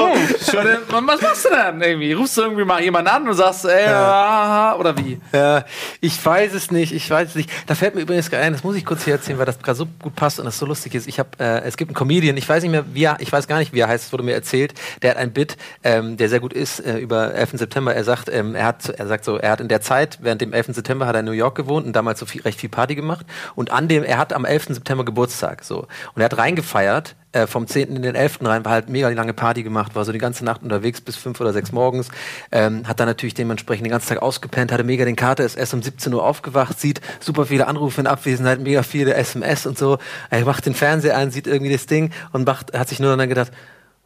[0.57, 2.13] dann, was machst du dann irgendwie?
[2.13, 5.19] Rufst du irgendwie mal jemanden an und sagst, ey, ah, oder wie?
[5.33, 5.65] Ja,
[6.01, 7.51] ich weiß es nicht, ich weiß es nicht.
[7.67, 9.87] Da fällt mir übrigens ein, das muss ich kurz hier erzählen, weil das gerade so
[10.03, 11.09] gut passt und das so lustig ist.
[11.09, 13.49] Ich habe, äh, es gibt einen Comedian, ich weiß nicht mehr, wie er, ich weiß
[13.49, 14.75] gar nicht, wie er heißt, es wurde mir erzählt.
[15.03, 17.53] Der hat ein Bit, ähm, der sehr gut ist äh, über 11.
[17.55, 17.95] September.
[17.95, 20.53] Er sagt, ähm, er hat, er sagt so, er hat in der Zeit während dem
[20.53, 20.69] 11.
[20.75, 23.27] September hat er in New York gewohnt und damals so viel, recht viel Party gemacht
[23.55, 24.67] und an dem, er hat am 11.
[24.71, 27.17] September Geburtstag, so und er hat reingefeiert.
[27.33, 27.95] Äh, vom 10.
[27.95, 28.41] in den 11.
[28.43, 31.41] rein, war halt mega lange Party gemacht, war so die ganze Nacht unterwegs bis 5
[31.41, 32.09] oder 6 morgens,
[32.51, 35.73] ähm, hat dann natürlich dementsprechend den ganzen Tag ausgepennt, hatte mega den Kater, ist erst
[35.73, 39.99] um 17 Uhr aufgewacht, sieht super viele Anrufe in Abwesenheit, mega viele SMS und so.
[40.29, 43.29] Er macht den Fernseher an, sieht irgendwie das Ding und macht, hat sich nur dann
[43.29, 43.53] gedacht,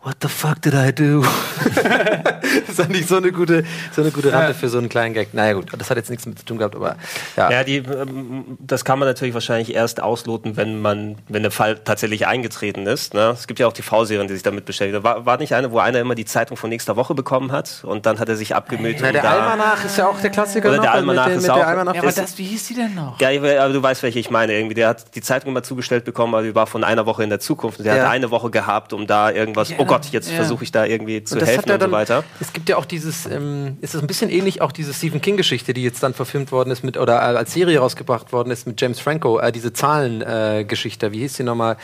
[0.04, 1.22] What the fuck did I do?
[2.66, 5.32] das ist nicht so eine gute, so eine gute Rante für so einen kleinen Gag.
[5.32, 6.96] Naja gut, das hat jetzt nichts mit zu tun gehabt, aber
[7.38, 7.50] ja.
[7.50, 11.76] Ja, die, ähm, das kann man natürlich wahrscheinlich erst ausloten, wenn man, wenn der Fall
[11.82, 13.14] tatsächlich eingetreten ist.
[13.14, 13.30] Ne?
[13.30, 15.02] Es gibt ja auch TV-Serien, die sich damit beschäftigen.
[15.02, 18.04] War, war nicht eine, wo einer immer die Zeitung von nächster Woche bekommen hat und
[18.04, 18.98] dann hat er sich abgemüht.
[19.00, 21.36] Na, der da- Almanach ist ja auch der Klassiker Oder noch, der also Almanach mit,
[21.36, 21.94] ist mit auch- der Almanach.
[21.94, 23.18] Ja, aber das, wie hieß die denn noch?
[23.22, 24.52] Ja, ich aber du weißt, welche ich meine.
[24.52, 27.30] Irgendwie, der hat die Zeitung immer zugestellt bekommen, aber die war von einer Woche in
[27.30, 27.78] der Zukunft.
[27.78, 28.02] Und der Ja.
[28.04, 29.70] hat eine Woche gehabt, um da irgendwas.
[29.70, 30.36] Ja, Oh Gott, jetzt ja.
[30.36, 32.24] versuche ich da irgendwie zu Und das helfen hat er und so dann, weiter.
[32.40, 35.36] Es gibt ja auch dieses, ähm, ist es ein bisschen ähnlich auch diese Stephen King
[35.36, 38.66] Geschichte, die jetzt dann verfilmt worden ist mit oder äh, als Serie rausgebracht worden ist
[38.66, 40.60] mit James Franco, äh, diese Zahlen-Geschichte.
[40.60, 41.12] Äh, Geschichte.
[41.12, 41.76] Wie hieß die nochmal?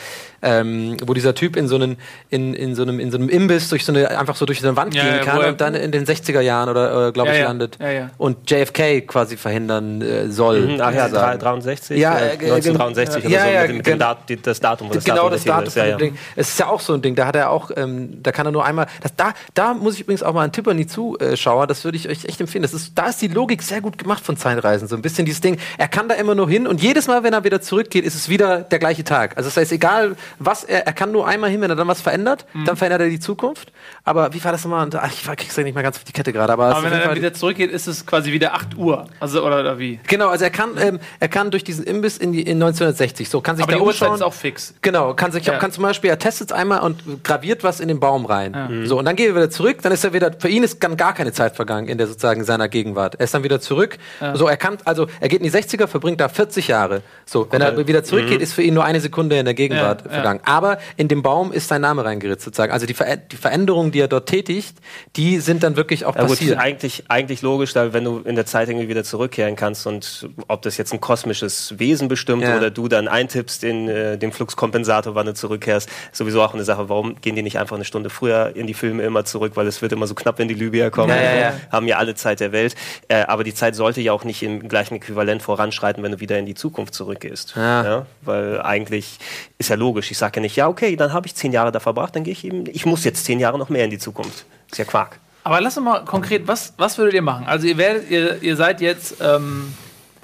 [0.42, 1.96] Ähm, wo dieser Typ in so einen
[2.30, 4.66] in, in so einem in so einem Imbiss durch so eine einfach so durch so
[4.68, 7.28] eine Wand Ja, gehen ja, kann und dann in den 60er Jahren oder äh, glaube
[7.30, 7.46] Ja, ich ja.
[7.46, 8.10] landet Ja, ja.
[8.16, 10.60] und JFK quasi verhindern äh, soll.
[10.62, 11.38] Mhm, Ach ja, sozusagen.
[11.40, 11.98] 63?
[11.98, 14.60] Ja, äh, äh, 1963 ja, oder so, ja, mit dem, mit dem Dat, die- das
[14.60, 15.76] Datum, wo das genau Datum das Datum ist.
[15.76, 15.98] Ja, ja.
[16.36, 18.52] Es ist ja auch so ein Ding, da hat er auch, ähm, da kann er
[18.52, 21.66] nur einmal, das, da, da muss ich übrigens auch mal einen Tipp an die Zuschauer,
[21.66, 22.62] das würde ich euch echt empfehlen.
[22.62, 25.40] Das ist, da ist die Logik sehr gut gemacht von Zeitreisen, so ein bisschen dieses
[25.40, 25.58] Ding.
[25.78, 28.28] Er kann da immer nur hin und jedes Mal, wenn er wieder zurückgeht, ist es
[28.28, 29.36] wieder der gleiche Tag.
[29.36, 32.00] Also das heißt, egal was er, er kann nur einmal hin, wenn er dann was
[32.00, 32.64] verändert, Mhm.
[32.64, 33.72] dann verändert er die Zukunft.
[34.04, 34.88] Aber wie war das nochmal?
[35.12, 37.14] Ich krieg's ja nicht mal ganz auf die Kette gerade, aber, Aber wenn er dann
[37.16, 39.06] wieder zurückgeht, ist es quasi wieder 8 Uhr.
[39.20, 40.00] Also, oder, oder wie?
[40.06, 43.40] Genau, also er kann, ähm, er kann durch diesen Imbiss in, die, in 1960, so
[43.40, 44.14] kann sich Aber da die Uhrzeit umschauen.
[44.16, 44.74] ist auch fix.
[44.82, 45.58] Genau, kann sich Ja.
[45.58, 48.82] kann zum Beispiel, er testet es einmal und graviert was in den Baum rein.
[48.84, 50.96] So, und dann geht er wieder zurück, dann ist er wieder, für ihn ist dann
[50.96, 53.16] gar keine Zeit vergangen in der sozusagen seiner Gegenwart.
[53.16, 53.98] Er ist dann wieder zurück.
[54.34, 57.02] So, er kann, also er geht in die 60er, verbringt da 40 Jahre.
[57.26, 60.06] So, wenn er wieder zurückgeht, ist für ihn nur eine Sekunde in der Gegenwart Ja,
[60.06, 60.12] ja.
[60.14, 60.40] vergangen.
[60.44, 62.72] Aber in dem Baum ist sein Name reingeritzt sozusagen.
[62.72, 64.78] Also die, Ver die Veränderungen, die er dort tätigt,
[65.16, 66.58] die sind dann wirklich auch Ja, gut, passiert.
[66.58, 70.62] eigentlich, eigentlich logisch, da, wenn du in der Zeit irgendwie wieder zurückkehren kannst und ob
[70.62, 72.56] das jetzt ein kosmisches Wesen bestimmt Ja.
[72.56, 76.88] oder du dann eintippst in äh, den Fluxkompensator, wann du zurückkehrst, sowieso auch eine Sache.
[76.88, 79.82] Warum gehen die nicht einfach eine Stunde früher in die Filme immer zurück, weil es
[79.82, 81.10] wird immer so knapp, wenn die Libyer kommen.
[81.10, 81.52] Ja, ja, ja.
[81.70, 82.74] Haben ja alle Zeit der Welt.
[83.08, 86.38] Äh, aber die Zeit sollte ja auch nicht im gleichen Äquivalent voranschreiten, wenn du wieder
[86.38, 87.54] in die Zukunft zurückgehst.
[87.56, 88.06] Ja.
[88.22, 89.18] Weil eigentlich
[89.58, 90.10] ist ja logisch.
[90.10, 92.32] Ich sage ja nicht, ja, okay, dann habe ich zehn Jahre da verbracht, dann gehe
[92.32, 94.44] ich eben, ich muss jetzt zehn Jahre noch mehr in die Zukunft.
[94.70, 95.18] Ist ja Quark.
[95.42, 97.46] Aber lass uns mal konkret, was, was würdet ihr machen?
[97.46, 99.74] Also ihr werdet, ihr, ihr seid jetzt, ähm,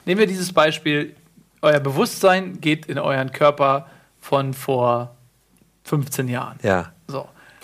[0.04, 1.16] nehmen wir dieses Beispiel,
[1.62, 3.86] euer Bewusstsein geht in euren Körper
[4.20, 5.16] von vor
[5.84, 6.58] 15 Jahren.
[6.62, 6.92] ja.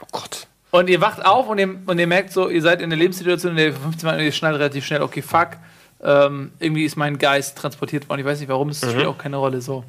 [0.02, 0.46] Oh Gott.
[0.70, 3.50] Und ihr wacht auf und ihr, und ihr merkt so, ihr seid in einer Lebenssituation,
[3.52, 5.50] in der ihr vor 15 Jahren, und ihr schnallt relativ schnell, okay, fuck,
[6.02, 8.20] ähm, irgendwie ist mein Geist transportiert worden.
[8.20, 9.60] Ich weiß nicht warum, es spielt auch keine Rolle.
[9.60, 9.84] So.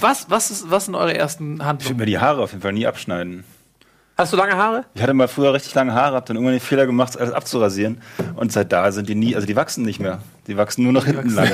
[0.00, 1.96] Was, was, ist, was sind eure ersten Ich würde Handlungen?
[1.98, 3.44] mir die Haare auf jeden Fall nie abschneiden.
[4.16, 4.84] Hast du lange Haare?
[4.94, 8.00] Ich hatte mal früher richtig lange Haare, habe dann irgendwann den Fehler gemacht, alles abzurasieren.
[8.36, 10.18] Und seit da sind die nie, also die wachsen nicht mehr.
[10.46, 11.50] Die wachsen nur noch hinten lange.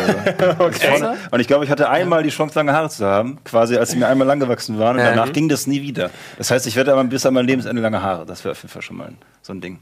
[0.59, 0.71] So.
[0.89, 3.91] Vorne- Und ich glaube, ich hatte einmal die Chance, lange Haare zu haben, quasi als
[3.93, 4.97] sie mir einmal lang gewachsen waren.
[4.99, 6.11] Und danach ging das nie wieder.
[6.37, 8.27] Das heißt, ich werde aber bis an mein Lebensende lange Haare.
[8.27, 9.79] Das wäre auf jeden Fall schon mal so ein Ding.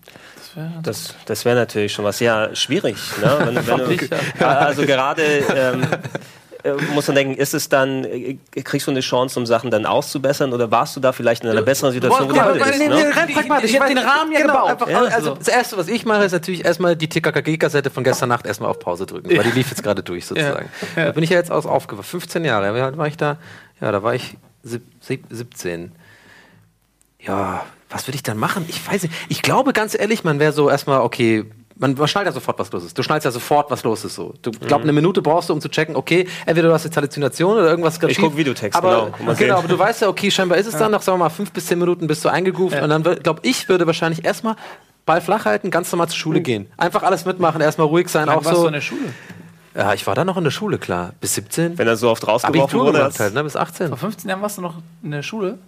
[0.82, 2.20] Das, das wäre natürlich schon was.
[2.20, 2.96] Ja, schwierig.
[3.22, 3.38] Ne?
[3.52, 5.86] Wenn, wenn du, also gerade ähm, äh,
[6.94, 10.52] muss man denken, ist es dann, äh, kriegst du eine Chance, um Sachen dann auszubessern
[10.52, 12.78] oder warst du da vielleicht in einer besseren Situation, wo du heute bist?
[12.78, 13.12] Ne?
[13.14, 13.70] rein pragmatisch.
[13.70, 14.70] Ich hab weiß- den Rahmen ja genau, gebaut.
[14.70, 15.34] Einfach, Ja, also so.
[15.36, 18.78] das Erste, was ich mache, ist natürlich erstmal die TKKG-Kassette von gestern Nacht erstmal auf
[18.78, 20.68] Pause drücken, weil die lief jetzt gerade durch sozusagen.
[20.94, 22.06] Da bin ich ja jetzt aus aufgewacht.
[22.06, 22.74] 15 Jahre.
[22.74, 23.38] Wie alt war ich da?
[23.80, 25.92] Ja, da war ich sieb, sieb, 17.
[27.20, 28.64] Ja, was würde ich dann machen?
[28.68, 29.14] Ich weiß nicht.
[29.28, 31.44] Ich glaube ganz ehrlich, man wäre so erstmal, okay,
[31.78, 32.96] man, man schnallt ja sofort, was los ist.
[32.96, 34.14] Du schnallst ja sofort, was los ist.
[34.14, 34.34] So.
[34.42, 37.58] Du glaub, eine Minute brauchst du, um zu checken, okay, entweder du hast jetzt Halluzination
[37.58, 39.24] oder irgendwas gerade Ich guck Videotext, aber, genau.
[39.24, 41.30] Mal Genau, aber du weißt ja, okay, scheinbar ist es dann nach, sagen wir mal,
[41.30, 44.56] fünf bis zehn Minuten bist du eingegroovt und dann, glaube ich, würde wahrscheinlich erstmal
[45.04, 46.66] Ball flach halten, ganz normal zur Schule gehen.
[46.76, 48.66] Einfach alles mitmachen, erstmal ruhig sein, auch warst du so.
[48.66, 49.12] in der Schule?
[49.76, 51.12] Ja, ich war da noch in der Schule, klar.
[51.20, 51.76] Bis 17.
[51.76, 52.98] Wenn er so oft rausgeworfen Abitur wurde.
[52.98, 53.44] gemacht halt, ne?
[53.44, 53.88] Bis 18.
[53.88, 55.58] Vor 15 Jahren warst du noch in der Schule?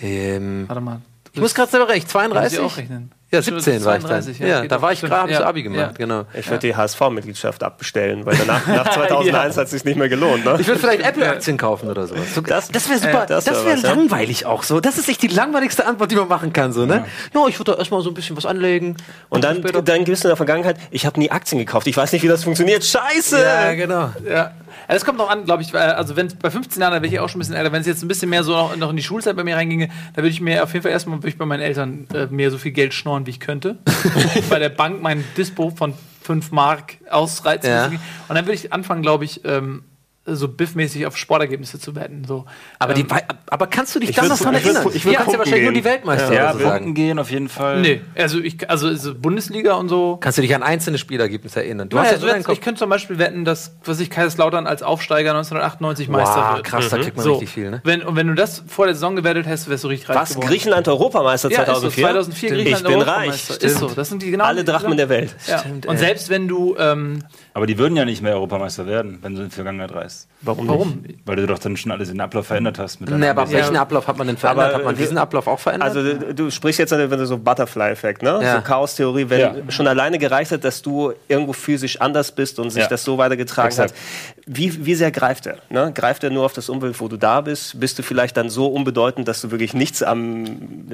[0.00, 1.00] Ähm, Warte mal.
[1.32, 2.60] ich muss gerade selber recht, 32?
[2.60, 3.10] Muss ich auch rechnen.
[3.32, 4.22] Ja, 17 war ich dann.
[4.22, 5.92] 32, Ja, ja, da war ich gerade, habe ich so Ja, Abi gemacht, ja.
[5.96, 6.24] genau.
[6.34, 10.44] Ich würde die HSV-Mitgliedschaft abbestellen, weil danach, nach 2001 hat es sich nicht mehr gelohnt.
[10.44, 10.56] Ne?
[10.58, 12.34] Ich würde vielleicht Apple-Aktien kaufen oder sowas.
[12.34, 13.24] So, das Das- wäre super.
[13.24, 13.88] äh, das wär wäre ja.
[13.94, 14.80] langweilig auch so.
[14.80, 16.72] Das ist echt die langweiligste Antwort, die man machen kann.
[16.72, 17.04] So, ne?
[17.34, 17.46] ja.
[17.48, 18.96] ich würde da erstmal so ein bisschen was anlegen.
[19.28, 22.12] Und dann, dann gibst du in der Vergangenheit, ich habe nie Aktien gekauft, ich weiß
[22.12, 22.84] nicht, wie das funktioniert.
[22.84, 23.40] Scheiße!
[23.40, 24.10] Ja, genau.
[24.28, 24.52] Ja.
[24.88, 27.20] Das kommt noch an, glaube ich, weil, also wenn bei 15 Jahren, da wäre ich
[27.20, 28.96] auch schon ein bisschen älter, wenn es jetzt ein bisschen mehr so noch, noch in
[28.96, 31.46] die Schulzeit bei mir reinginge, da würde ich mir auf jeden Fall erstmal ich bei
[31.46, 33.78] meinen Eltern äh, mir so viel Geld schnorren, wie ich könnte.
[34.50, 37.70] bei der Bank mein Dispo von 5 Mark ausreizen.
[37.70, 37.86] Ja.
[37.86, 39.84] Und dann würde ich anfangen, glaube ich, ähm,
[40.26, 42.24] so biffmäßig auf Sportergebnisse zu wetten.
[42.24, 42.44] So.
[42.78, 44.92] Aber, die, ähm, Wei- aber kannst du dich Ich dann noch dran ich würd- erinnern?
[44.94, 45.82] ich würd du kannst ja wahrscheinlich nur gehen.
[45.82, 46.70] die Weltmeister Ja, oder so sagen.
[46.72, 47.80] Punkten gehen auf jeden Fall.
[47.80, 50.18] Nee, also ich, also so Bundesliga und so.
[50.20, 51.88] Kannst du dich an einzelne Spielergebnisse erinnern?
[51.88, 53.98] Du Du hast ja also so einen jetzt, ich könnte zum Beispiel wetten, dass was
[53.98, 56.66] ich Kaiserslautern als Aufsteiger 1998 Meister Wow, wird.
[56.66, 57.80] krass, da kriegt man So, richtig viel, ne?
[57.84, 60.28] wenn, und wenn du das vor der Saison gewettet hättest, wärst du richtig reich Was?
[60.34, 60.48] geworden.
[60.48, 61.88] Griechenland Europameister Ja, 2004?
[61.88, 62.62] Ist so, 2004 Stimmt.
[62.62, 63.50] Griechenland Ich bin reich.
[63.62, 65.34] Ist so, das sind die genau Alle Drachmen der Welt.
[65.48, 65.64] Ja.
[65.86, 69.42] Und selbst wenn du ähm, Aber die würden ja nicht mehr Europameister werden, wenn du
[69.42, 70.29] in die Vergangenheit reist.
[70.42, 70.68] Warum?
[70.68, 71.04] warum?
[71.26, 72.98] Weil du doch dann schon alles in den Ablauf verändert hast.
[73.00, 74.66] Mit deiner aber welchen Ablauf hat man denn verändert?
[74.68, 75.88] Aber hat man wir- diesen Ablauf auch verändert?
[75.94, 78.40] Also du, du sprichst jetzt, wenn du so Butterfly-Effekt, ne?
[78.42, 78.56] Ja.
[78.56, 79.54] So Chaos-Theorie, wenn Ja.
[79.68, 82.88] schon alleine gereicht hat, dass du irgendwo physisch anders bist und sich Ja.
[82.88, 83.90] das so weitergetragen Exakt.
[83.92, 83.98] hat.
[84.46, 85.58] Wie, wie sehr greift er?
[85.68, 85.92] Ne?
[85.94, 87.78] Greift er nur auf das Umfeld, wo du da bist?
[87.78, 90.44] Bist du vielleicht dann so unbedeutend, dass du wirklich nichts am,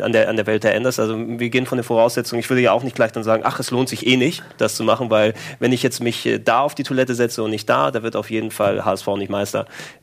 [0.03, 0.99] an, der, an der Welt änderst?
[0.99, 3.61] Also wir gehen von den Voraussetzungen, ich würde ja auch nicht gleich dann sagen, ach,
[3.61, 6.61] es lohnt sich eh nicht, das zu machen, weil wenn ich jetzt mich äh, da
[6.61, 9.36] auf die Toilette setze und nicht da, da wird auf jeden Fall HSV nicht Meister.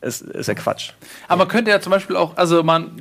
[0.02, 0.92] Es ist ja Quatsch.
[1.28, 2.92] Aber man könnte ja zum Beispiel auch, also man,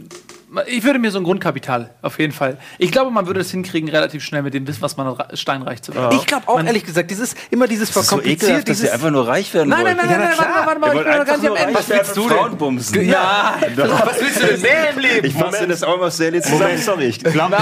[0.49, 2.59] man- ich würde mir so ein Grundkapital, auf jeden Fall.
[2.79, 5.95] Ich glaube, man würde es hinkriegen, relativ schnell mit dem Wissen, was man steinreich zu
[5.95, 6.17] werden.
[6.19, 8.91] ich glaube auch, ehrlich gesagt, dieses, immer dieses Das ist so verkompliziert, ekelhaft, dass dieses...
[8.91, 10.09] sie einfach nur reich werden Nein, nein, wollen.
[10.09, 11.89] nein, nein, nein, warte mal, warte mal, ich wollt bin noch gar nicht am Ende.
[11.89, 13.09] werden und Frauen bumsen.
[13.09, 14.07] Ja, Doch.
[14.07, 15.27] was willst du denn mehr im Leben?
[15.27, 16.77] Ich fasse das auch mal sehr jetzt zusammen.
[16.79, 17.57] Sorry, ich glaube,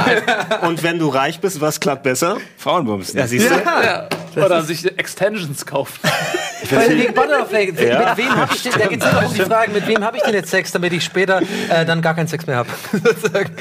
[0.63, 2.39] Und wenn du reich bist, was klappt besser?
[2.59, 3.19] Frauen bumsen.
[3.19, 3.55] Ja, siehst du?
[3.55, 4.09] Ja.
[4.37, 5.99] Oder sich Extensions kaufen.
[6.71, 8.17] Weil wegen Butterfly, mit Ja.
[8.17, 10.35] wem habe ich denn, da geht es um die Frage, mit wem habe ich denn
[10.35, 11.41] jetzt Sex, damit ich später
[11.71, 12.69] äh, dann gar keinen Sex mehr habe.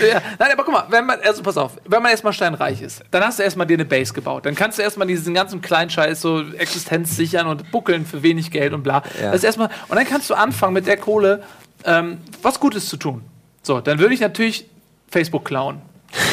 [0.10, 3.01] Ja, nein, aber guck mal, wenn man, also pass auf, wenn man erstmal steinreich ist,
[3.12, 4.45] dann hast du erstmal dir eine Base gebaut.
[4.45, 8.51] Dann kannst du erstmal diesen ganzen kleinen Scheiß so Existenz sichern und buckeln für wenig
[8.51, 9.03] Geld und bla.
[9.21, 9.27] Ja.
[9.27, 11.43] Das ist erstmal, und dann kannst du anfangen mit der Kohle
[11.86, 13.21] ähm, was Gutes zu tun.
[13.63, 14.65] So, dann würde ich natürlich
[15.10, 15.82] Facebook klauen.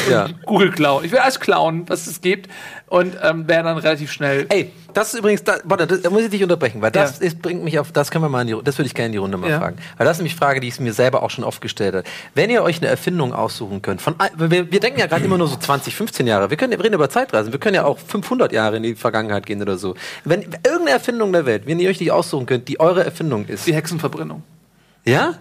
[0.09, 0.27] Ja.
[0.45, 1.03] Google klauen.
[1.05, 2.49] Ich will alles klauen, was es gibt.
[2.87, 4.45] Und ähm, wäre dann relativ schnell.
[4.47, 7.25] Ey, das ist übrigens, da, warte, das, da muss ich dich unterbrechen, weil das Ja.
[7.25, 9.11] ist, bringt mich auf, das können wir mal in die, das würde ich gerne in
[9.11, 9.59] die Runde mal Ja.
[9.59, 9.77] fragen.
[9.97, 12.05] Weil das ist nämlich eine Frage, die ich mir selber auch schon oft gestellt habe.
[12.33, 15.47] Wenn ihr euch eine Erfindung aussuchen könnt, von, wir, wir denken ja gerade immer nur
[15.49, 18.53] so 20, 15 Jahre, wir können wir reden über Zeitreisen, wir können ja auch 500
[18.53, 19.95] Jahre in die Vergangenheit gehen oder so.
[20.23, 23.67] Wenn irgendeine Erfindung der Welt, wenn ihr euch die aussuchen könnt, die eure Erfindung ist.
[23.67, 24.43] Die Hexenverbrennung.
[25.03, 25.33] Ja?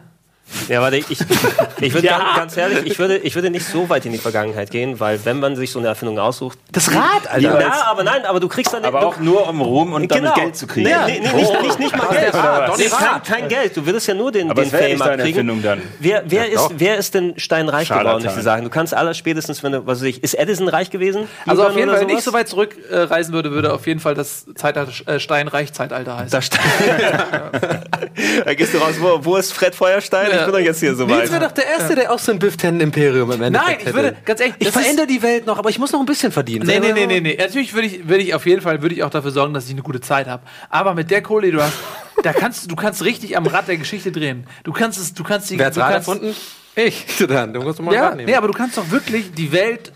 [0.68, 2.18] Ja, warte, ich, ich würde Ja.
[2.18, 5.24] ganz, ganz ehrlich, ich würde, ich würde nicht so weit in die Vergangenheit gehen, weil
[5.24, 6.59] wenn man sich so eine Erfindung aussucht.
[6.72, 7.61] Das Rad, Alter.
[7.61, 8.85] Ja, aber nein, aber du kriegst dann.
[8.85, 10.35] Aber du, auch nur um Ruhm und damit genau.
[10.35, 10.88] Geld zu kriegen.
[10.88, 12.35] Nee, nee, nee, nicht, nicht, nicht mal Geld.
[12.35, 13.76] Rad, doch nee, kein, kein Geld.
[13.76, 15.48] Du würdest ja nur den, Aber den Fame nicht deine abkriegen.
[15.48, 15.82] Erfindung dann.
[15.98, 16.70] Wer, wer, doch.
[16.70, 18.64] ist, wer ist denn steinreich geworden, würde ich sagen?
[18.64, 21.28] Du kannst aller spätestens, wenn du, was weiß ich, ist Edison reich gewesen?
[21.46, 24.00] Also auf jeden Fall, wenn ich so weit zurückreisen äh, reisen würde, würde auf jeden
[24.00, 26.30] Fall das Zeitalter, äh, Steinreich-Zeitalter heißen.
[26.30, 26.59] Da, ste-
[28.44, 30.30] da gehst du raus, wo, wo ist Fred Feuerstein?
[30.40, 31.51] Ich bin doch jetzt hier so Nils wäre weit.
[31.51, 33.94] doch der Erste, der auch so ein Biff-Ten-Imperium im Endeffekt Nein, ich hätte.
[33.94, 36.66] würde, ganz ehrlich, Ich verändere die Welt noch, aber ich muss noch ein bisschen verdienen.
[36.66, 37.37] Nee, nee, nee, nee, nee.
[37.40, 39.72] Natürlich würde ich, würde ich auf jeden Fall würde ich auch dafür sorgen, dass ich
[39.72, 40.42] eine gute Zeit habe.
[40.70, 41.75] Aber mit der Kohle, die du hast,
[42.22, 44.46] da kannst du- du kannst richtig am Rad der Geschichte drehen.
[44.64, 45.59] Du kannst es, du kannst die.
[45.59, 46.35] Wer hat's du Rad kannst, erfunden?
[46.75, 47.05] Ich?
[47.29, 48.29] Dann, du musst mal Ja, wahrnehmen.
[48.29, 49.92] nee, aber du kannst doch wirklich die Welt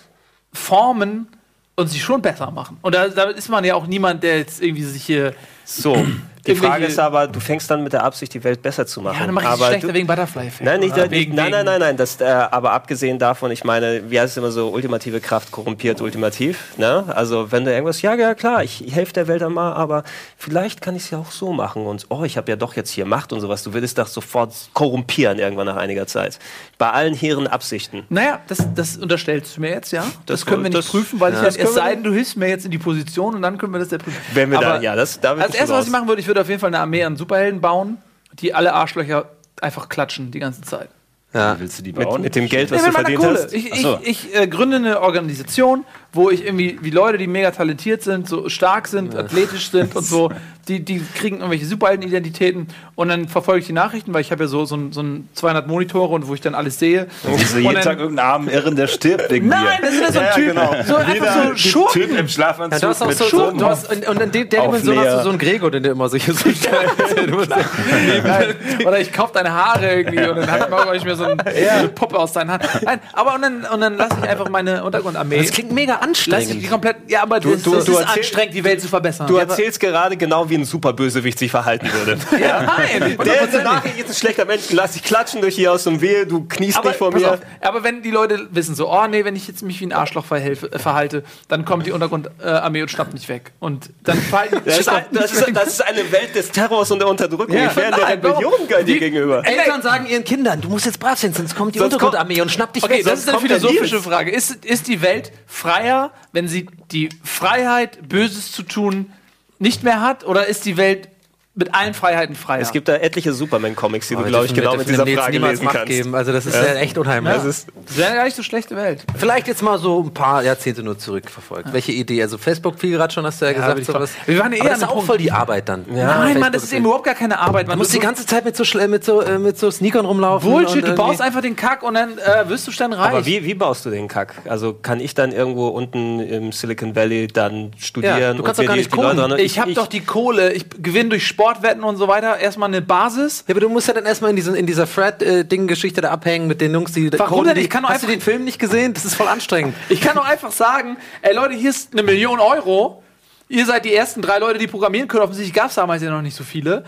[0.52, 1.28] formen
[1.76, 2.78] und sie schon besser machen.
[2.82, 5.34] Und da, da ist man ja auch niemand, der jetzt irgendwie sich hier.
[5.64, 5.94] So,
[6.54, 9.16] die Frage ist aber, du fängst dann mit der Absicht, die Welt besser zu machen.
[9.18, 10.62] Ja, dann mach ich aber schlechter du, wegen Butterfly-Effekt.
[10.64, 11.96] Nein, nicht, wegen, nein, nein, nein, nein.
[11.96, 16.00] Das, äh, aber abgesehen davon, ich meine, wie heißt es immer so, ultimative Kraft korrumpiert
[16.00, 16.76] ultimativ.
[16.76, 17.04] Ne?
[17.08, 20.04] Also wenn du irgendwas, ja, ja klar, ich, ich helfe der Welt einmal, aber
[20.36, 21.86] vielleicht kann ich es ja auch so machen.
[21.86, 23.62] Und oh, ich habe ja doch jetzt hier Macht und sowas.
[23.62, 26.38] Du würdest das sofort korrumpieren irgendwann nach einiger Zeit.
[26.78, 28.04] Bei allen hehren Absichten.
[28.08, 30.02] Naja, das, das unterstellst du mir jetzt, ja?
[30.26, 31.38] Das, Das- können wir nicht das- prüfen, weil ja.
[31.40, 33.58] ich Das ja, es sei denn, du hilfst mir jetzt in die Position und dann
[33.58, 34.16] können wir das ja prüfen.
[34.32, 36.20] Wenn wir da, Aber ja, das, da bin Als ich erstes, was ich machen würde,
[36.20, 37.98] ich würde auf jeden Fall eine Armee an Superhelden bauen,
[38.34, 39.28] die alle Arschlöcher
[39.60, 40.88] einfach klatschen die ganze Zeit.
[41.32, 41.58] Ja.
[41.60, 42.22] Willst du die mit, bauen?
[42.22, 43.42] mit dem Geld, was Nee, du mit verdient Kohle.
[43.44, 43.52] hast.
[43.52, 43.98] Ich, ich, so.
[44.02, 48.48] ich äh, gründe eine Organisation, wo ich irgendwie, wie Leute, die mega talentiert sind, so
[48.48, 50.30] stark sind, athletisch sind und so,
[50.68, 54.48] die, die kriegen irgendwelche Superhelden-Identitäten und dann verfolge ich die Nachrichten, weil ich habe ja
[54.48, 57.06] so, so, ein, so ein 200 Monitore und wo ich dann alles sehe.
[57.22, 60.12] Du Und jeden dann- Tag irgendeinen armen Irren, der stirbt wegen Nein, das ist ja
[60.12, 60.74] so ein Ja, Typ, genau.
[60.86, 62.16] so einfach so Typ Schurken.
[62.16, 63.58] im Schlafanzug Ja, du hast auch mit so, so Schurken.
[63.58, 65.90] du hast, und, und in de- der Dimension hast du so einen Gregor, den du
[65.90, 68.40] immer solche so ja.
[68.86, 71.44] Oder ich kaufe deine Haare irgendwie und dann hat man ich mir so, ein, so
[71.78, 72.66] eine Puppe aus deinen Haaren.
[72.84, 75.38] Nein, aber und dann, und dann lasse ich einfach meine Untergrundarmee.
[75.38, 76.70] Das klingt mega Die anstrengend.
[76.70, 76.96] komplett.
[77.08, 79.26] Ja, aber das, du- das du ist erzähl- anstrengend, die Welt zu verbessern.
[79.26, 82.18] Du ja, erzählst gerade genau, wie ein Superbösewicht sich verhalten würde.
[82.42, 83.18] ja, nein.
[83.24, 86.26] Der ist nachher jetzt ein schlechter Mensch, lass dich klatschen durch hier aus dem Wehe,
[86.26, 87.32] du kniest aber, nicht vor mir.
[87.34, 89.92] auf, aber wenn die Leute wissen so, oh nee, wenn ich jetzt mich wie ein
[89.92, 93.52] Arschloch verhelfe, äh, verhalte, dann kommt die Untergrundarmee und schnappt mich weg.
[93.60, 97.08] Und dann fallen Das ist, das, ist, das ist eine Welt des Terrors und der
[97.08, 97.54] Unterdrückung.
[97.54, 98.08] Ja, ich wäre der?
[98.08, 99.46] Rebellion dir Die- gegenüber.
[99.46, 102.76] Eltern sagen ihren Kindern, du musst jetzt brav sein, sonst kommt die Untergrundarmee und schnappt
[102.76, 103.04] dich Okay, weg.
[103.04, 104.00] das ist eine philosophische.
[104.00, 104.30] Frage.
[104.30, 105.89] Ist, ist die Welt freier,
[106.32, 109.12] wenn sie die Freiheit, Böses zu tun,
[109.58, 110.24] nicht mehr hat?
[110.24, 111.08] Oder ist die Welt
[111.54, 112.60] mit allen Freiheiten freier?
[112.60, 115.60] Es gibt da etliche Superman-Comics, die du, Wir glaube ich, genau mit dieser Frage niemals
[115.60, 115.86] lesen kannst.
[115.86, 116.14] Geben.
[116.14, 117.34] Also das ist ja, echt unheimlich.
[117.34, 119.04] Das ist, das wäre gar nicht so schlechte Welt.
[119.16, 121.72] Vielleicht jetzt mal so ein paar Jahrzehnte nur zurückverfolgt.
[121.72, 122.22] Welche Idee?
[122.22, 123.84] Also Facebook fiel gerade schon, hast du ja, gesagt.
[123.84, 124.12] sowas.
[124.26, 125.84] Wir waren ja Aber eher das ist auch voll die Arbeit dann.
[125.88, 127.66] Nein, Mann, das ist eben überhaupt gar keine Arbeit.
[127.66, 130.06] Man Du musst die so- ganze Zeit mit so, mit so, äh, mit so Sneakern
[130.06, 130.50] rumlaufen.
[130.50, 133.12] Bullshit, du baust einfach den Kack und dann äh, wirst du dann reich.
[133.12, 134.34] aber wie, wie baust du den Kack?
[134.48, 138.20] Also kann ich dann irgendwo unten im Silicon Valley dann studieren?
[138.20, 140.66] Ja, du kannst und doch gar nicht die, Leute ich habe doch die Kohle, ich
[140.80, 143.44] gewinne durch Sportwetten und so weiter erstmal eine Basis.
[143.48, 146.60] Ja, aber du musst ja dann erstmal in, diesen, in dieser Fred-Ding-Geschichte da abhängen mit
[146.60, 147.56] den Jungs, die Warum denn?
[147.56, 148.92] Ich kann doch Hast du einfach- den Film nicht gesehen?
[148.92, 149.74] Das ist voll anstrengend.
[149.88, 153.02] Ich kann doch einfach sagen, ey Leute, hier ist eine Million Euro.
[153.48, 155.22] Ihr seid die ersten drei Leute, die programmieren können.
[155.22, 156.84] Offensichtlich gab es damals ja noch nicht so viele.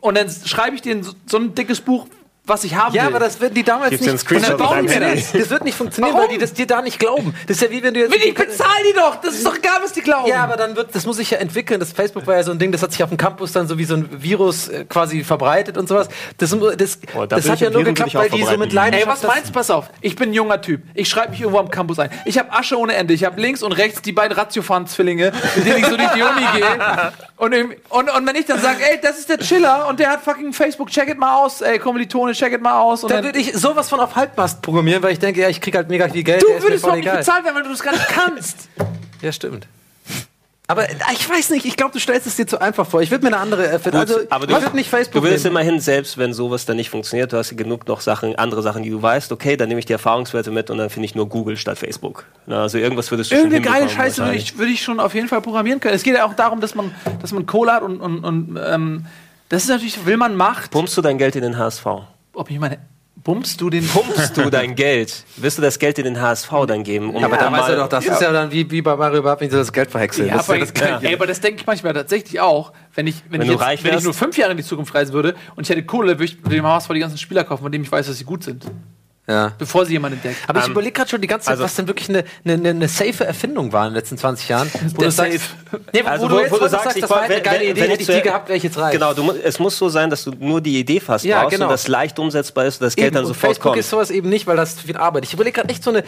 [0.00, 2.06] Und dann schreibe ich denen so, so ein dickes Buch,
[2.44, 3.10] was ich haben Ja, will.
[3.10, 4.32] aber das wird die damals Gibt's nicht.
[4.32, 5.32] Und dann bauen deinem das.
[5.32, 6.28] das wird nicht funktionieren, Warum?
[6.28, 7.34] weil die das dir da nicht glauben.
[7.46, 8.14] Das ist ja wie wenn du jetzt.
[8.14, 9.16] ich bezahle die doch.
[9.16, 10.26] Das ist doch egal, was die glauben.
[10.28, 11.78] Ja, aber dann wird, das muss sich ja entwickeln.
[11.78, 13.78] Das Facebook war ja so ein Ding, das hat sich auf dem Campus dann so
[13.78, 16.08] wie so ein Virus äh, quasi verbreitet und sowas.
[16.38, 18.72] Das, das, Oh, da das will hat ja nur will geklappt, weil die so mit
[18.72, 19.06] Leidenschaft.
[19.06, 19.52] Ey, was meinst du?
[19.52, 20.82] Pass auf, ich bin ein junger Typ.
[20.94, 22.10] Ich schreibe mich irgendwo am Campus ein.
[22.24, 23.14] Ich habe Asche ohne Ende.
[23.14, 26.46] Ich habe links und rechts die beiden Ratiofahren-Zwillinge, mit denen ich so durch die Uni
[26.54, 27.12] gehe.
[27.36, 30.10] Und, im- und, und wenn ich dann sage, ey, das ist der Chiller und der
[30.10, 33.02] hat fucking Facebook, check it mal aus, ey, Kommilitone, check it mal aus.
[33.04, 35.60] Und Dann dann, würde ich sowas von auf Halbmast programmieren, weil ich denke, ja, ich
[35.60, 36.42] krieg halt mega viel Geld.
[36.42, 38.68] du würdest doch nicht bezahlt werden, weil du das gar nicht kannst.
[39.22, 39.66] Ja, stimmt.
[40.66, 43.02] Aber äh, ich weiß nicht, ich glaube, du stellst es dir zu einfach vor.
[43.02, 43.98] Ich würde mir eine andere erfinden.
[43.98, 45.56] Also, aber ich würde nicht Facebook Du würdest nehmen.
[45.56, 48.84] immerhin, selbst wenn sowas dann nicht funktioniert, du hast ja genug noch Sachen, andere Sachen,
[48.84, 51.28] die du weißt, okay, dann nehme ich die Erfahrungswerte mit und dann finde ich nur
[51.28, 52.24] Google statt Facebook.
[52.46, 55.12] Na, also irgendwas würdest du Irgendeine schon geile Scheiße würde ich, würde ich schon auf
[55.12, 55.96] jeden Fall programmieren können.
[55.96, 59.06] Es geht ja auch darum, dass man, dass man Kohle hat und, und, und ähm,
[59.48, 60.70] das ist natürlich, will man Macht.
[60.70, 61.84] Pumpst du dein Geld in den HSV?
[62.32, 62.78] Ob ich meine,
[63.16, 65.24] bummst du den Pumpst du dein Geld?
[65.36, 67.14] Wirst du das Geld in den HSV dann geben?
[67.14, 68.96] Um aber da um weiß er mal- doch, das ist ja dann wie, wie bei
[68.96, 70.28] Mario Bart, wenn sie das Geld verhexeln.
[70.28, 72.72] Ja, das aber, ja das ey, aber das denke ich manchmal tatsächlich auch.
[72.94, 74.64] Wenn ich, wenn Wenn ich, du jetzt, reich wenn ich nur fünf Jahre in die
[74.64, 77.62] Zukunft reisen würde und ich hätte Kohle, würde ich dem HSV die ganzen Spieler kaufen,
[77.62, 78.64] von denen ich weiß, dass sie gut sind.
[79.30, 79.52] Ja.
[79.58, 80.36] Bevor sie jemand entdeckt.
[80.48, 82.68] Aber ich Ähm, überlege gerade schon die ganze Zeit, also- was denn wirklich eine, eine,
[82.70, 84.68] eine, safe Erfindung war in den letzten 20 Jahren.
[84.94, 85.80] Wo Der du sagst, Safe.
[85.92, 87.60] nee, wo, Also, wo du jetzt wo du sagst, ich das war wollte- eine geile
[87.60, 88.92] wenn- Idee, wenn hätte ich die gehabt, wäre ich jetzt reich.
[88.92, 91.66] Genau, du, es muss so sein, dass du nur die Idee fast Ja, brauchst genau.
[91.66, 93.78] und das leicht umsetzbar ist und das Geld Eben, dann sofort Facebook kommt.
[93.78, 95.24] ist sowas eben nicht, weil das viel Arbeit.
[95.24, 96.02] Ich überlege gerade echt so eine.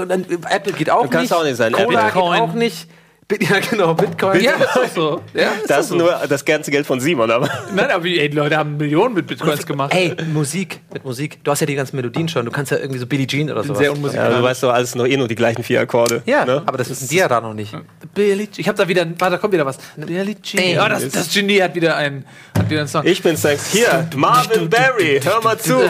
[0.00, 1.32] und dann, Apple geht auch kannst nicht.
[1.34, 1.72] auch nicht sein.
[1.72, 2.32] Cola Bitcoin.
[2.32, 2.86] geht auch nicht.
[3.40, 4.40] Ja, genau, Bitcoin.
[4.40, 5.20] ja, ist doch so.
[5.34, 5.96] Ja, ist das ist so.
[5.96, 7.48] nur das ganze Geld von Simon, aber.
[7.74, 9.94] Nein, aber ey, die Leute haben Millionen mit Bitcoins gemacht.
[9.94, 11.42] Ey, Musik, mit Musik.
[11.44, 12.44] Du hast ja die ganzen Melodien schon.
[12.44, 13.74] Du kannst ja irgendwie so Billie Jean oder so.
[13.74, 14.36] sehr Ja, unmusikalisch.
[14.36, 16.22] du weißt doch, alles nur eh nur die gleichen vier Akkorde.
[16.26, 16.62] Ja, ne?
[16.66, 17.74] aber das wissen die ja da noch nicht.
[18.14, 18.48] Billie Jean.
[18.56, 19.78] Ich habe da wieder, warte, da kommt wieder was.
[19.96, 20.60] Billie Jean.
[20.62, 22.24] Ey, oh, das, das Genie hat wieder einen,
[22.58, 23.06] hat wieder einen Song.
[23.06, 23.72] Ich bin Sex.
[23.72, 25.80] Hier, Marvin Barry, hör mal zu.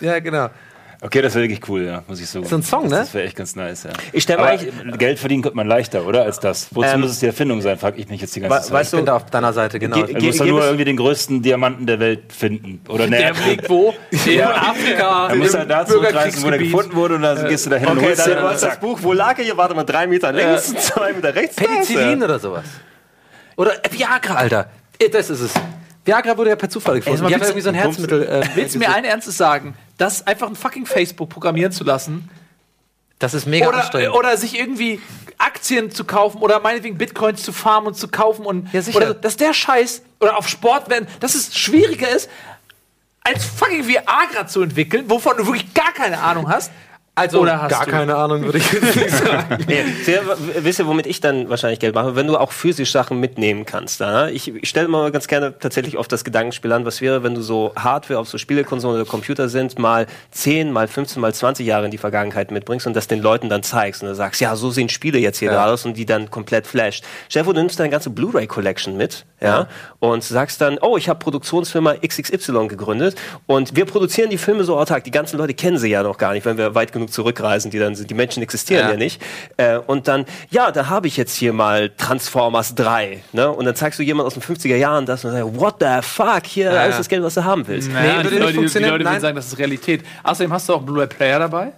[0.00, 0.48] Ja, genau.
[1.02, 2.42] Okay, das wäre wirklich cool, ja, muss ich so.
[2.42, 2.96] So ein Song, ne?
[2.96, 3.90] Das wäre echt ganz nice, ja.
[4.12, 6.22] Ich stell mir Aber eigentlich- Geld verdienen könnte man leichter, oder?
[6.22, 6.68] Als das.
[6.74, 8.72] Wozu Ähm, muss es die Erfindung sein, frag ich mich jetzt die ganze we- Zeit.
[8.72, 9.96] weißt Ich bin du- da auf deiner Seite, genau.
[10.02, 12.80] Ge- du musst Ge- nur ge- irgendwie den größten Diamanten der Welt finden.
[12.88, 13.94] Oder Der ne, liegt wo?
[14.26, 15.28] In Afrika.
[15.28, 17.98] Du im halt da zurückreisen, wo der gefunden wurde und dann gehst du dahin und
[17.98, 18.80] Okay, holst dann und das.
[18.80, 19.56] Buch, wo lag er hier?
[19.56, 21.56] Warte mal, drei Meter links, zwei Meter rechts.
[21.56, 22.64] Penicillin oder sowas.
[23.56, 24.70] Oder äh, Viagra, Alter.
[24.98, 25.50] Äh, Das ist es.
[26.04, 27.22] Viagra wurde ja per Zufall gefunden.
[27.22, 28.22] mal, Die haben willst- irgendwie so ein Herzmittel.
[28.26, 32.28] Äh, Willst du mir ein Ernstes sagen, das einfach ein fucking Facebook programmieren zu lassen?
[33.18, 34.14] das ist mega Oder, anstrengend.
[34.14, 35.00] oder sich irgendwie
[35.38, 38.98] Aktien zu kaufen oder meinetwegen Bitcoins zu farmen und zu kaufen und Ja, sicher.
[38.98, 42.28] oder dass der Scheiß oder auf Sport werden, dass es schwieriger ist,
[43.22, 46.70] als fucking Viagra zu entwickeln, wovon du wirklich gar keine Ahnung hast.
[47.16, 47.90] Also gar du?
[47.90, 49.58] keine Ahnung, würde ich jetzt nicht sagen.
[49.66, 50.22] Nee, sehr,
[50.60, 52.14] wisst ihr, womit ich dann wahrscheinlich Geld mache?
[52.14, 54.00] Wenn du auch physisch Sachen mitnehmen kannst.
[54.00, 57.34] Da, ich ich stelle mal ganz gerne tatsächlich oft das Gedankenspiel an, was wäre, wenn
[57.34, 61.66] du so Hardware auf so Spielekonsolen oder Computer sind, mal 10, mal 15, mal 20
[61.66, 64.54] Jahre in die Vergangenheit mitbringst und das den Leuten dann zeigst und dann sagst, ja,
[64.54, 65.64] so sehen Spiele jetzt hier Ja.
[65.66, 67.04] da aus und die dann komplett flasht.
[67.30, 69.68] Vor, du nimmst deine ganze Blu-ray-Collection mit ja,
[70.00, 74.76] und sagst dann, oh, ich habe Produktionsfirma XXY gegründet und wir produzieren die Filme so
[74.78, 75.04] autark.
[75.04, 77.78] Die ganzen Leute kennen sie ja noch gar nicht, wenn wir weit genug zurückreisen, die
[77.78, 78.10] dann sind.
[78.10, 78.90] Die Menschen existieren Ja.
[78.92, 79.20] ja, nicht.
[79.56, 83.22] Äh, und dann, ja, da habe ich jetzt hier mal Transformers 3.
[83.32, 83.50] Ne?
[83.50, 86.46] Und dann zeigst du jemand aus den 50er Jahren das und sagst, what the fuck,
[86.46, 86.98] hier Ja, alles ja.
[86.98, 87.90] das Geld, was du haben willst.
[87.90, 88.92] Naja, Nee, die würde nicht Leute, die funktionieren.
[88.92, 89.12] Leute Nein.
[89.14, 90.02] würden sagen, das ist Realität.
[90.22, 91.72] Außerdem hast du auch einen Blu-ray-Player dabei.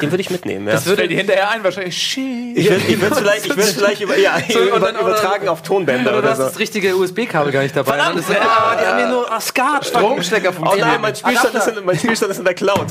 [0.00, 0.64] Den würde ich mitnehmen.
[0.68, 0.74] Ja.
[0.74, 2.00] Das fällt dir hinterher ein, wahrscheinlich.
[2.00, 2.56] Shit.
[2.56, 5.48] ich würde ich würd's vielleicht, ich würd's vielleicht über, ja, So, und über, dann- übertragen
[5.48, 6.44] auf Tonbänder Oder du oder hast so.
[6.44, 7.96] das richtige USB-Kabel gar nicht dabei.
[7.96, 11.66] Dann ist ah, die haben hier nur ah, Skat, Stromstecker Oh nein, mein Spielstand, ist
[11.66, 12.86] in, mein Spielstand ist in der Cloud.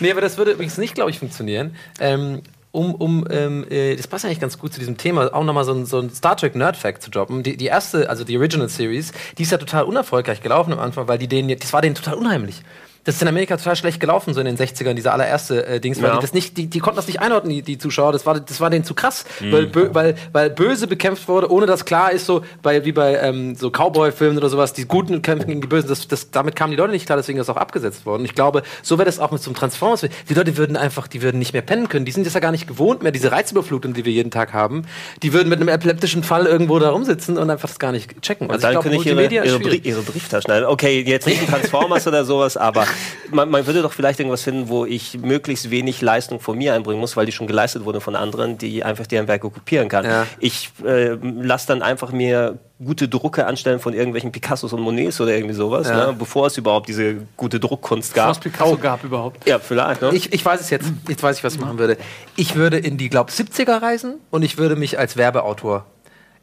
[0.00, 1.74] Nee, aber das würde übrigens nicht, glaube ich, funktionieren.
[2.00, 5.64] Ähm, um, um ähm, äh, das passt eigentlich ganz gut zu diesem Thema, auch nochmal
[5.64, 7.42] so ein, so ein Star Trek Nerd-Fact zu droppen.
[7.42, 11.08] Die, die erste, also die Original Series, die ist ja total unerfolgreich gelaufen am Anfang,
[11.08, 12.62] weil die denen, das war denen total unheimlich.
[13.04, 16.00] Das ist in Amerika total schlecht gelaufen, so in den 60ern, dieser allererste äh, Dings,
[16.02, 16.16] weil Ja.
[16.16, 18.60] die das nicht, die, die konnten das nicht einordnen, die, die Zuschauer, das war, das
[18.60, 22.26] war denen zu krass, weil, bö, weil, weil böse bekämpft wurde, ohne dass klar ist,
[22.26, 25.88] so bei, wie bei ähm, so Cowboy-Filmen oder sowas, die Guten kämpfen gegen die Bösen,
[25.88, 28.24] das, das, damit kamen die Leute nicht klar, deswegen ist das auch abgesetzt worden.
[28.24, 30.06] Ich glaube, so wäre das auch mit so einem Transformers.
[30.28, 32.52] Die Leute würden einfach, die würden nicht mehr pennen können, die sind das ja gar
[32.52, 34.82] nicht gewohnt mehr, diese Reizüberflutung, die wir jeden Tag haben,
[35.22, 38.48] die würden mit einem epileptischen Fall irgendwo da rumsitzen und einfach das gar nicht checken.
[38.48, 40.50] Und dann glaub, könnte ich ihre, ihre, Brie ihre Brieftaschen.
[40.50, 42.86] Also, Okay, jetzt nicht ein Transformers oder sowas, aber
[43.30, 47.00] man, man würde doch vielleicht irgendwas finden, wo ich möglichst wenig Leistung von mir einbringen
[47.00, 50.04] muss, weil die schon geleistet wurde von anderen, die einfach deren Werke kopieren kann.
[50.04, 50.26] Ja.
[50.40, 55.34] Ich äh, lasse dann einfach mir gute Drucke anstellen von irgendwelchen Picassos und Monets oder
[55.34, 56.06] irgendwie sowas, Ja.
[56.08, 58.40] ne, bevor es überhaupt diese gute Druckkunst Was gab.
[58.40, 59.48] Picasso gab überhaupt.
[59.48, 60.00] Ja, vielleicht.
[60.00, 60.10] Ne?
[60.14, 60.86] Ich, ich weiß es jetzt.
[61.08, 61.96] Jetzt weiß ich, was ich machen würde.
[62.36, 65.86] Ich würde in die, glaub 70er reisen und ich würde mich als Werbeautor.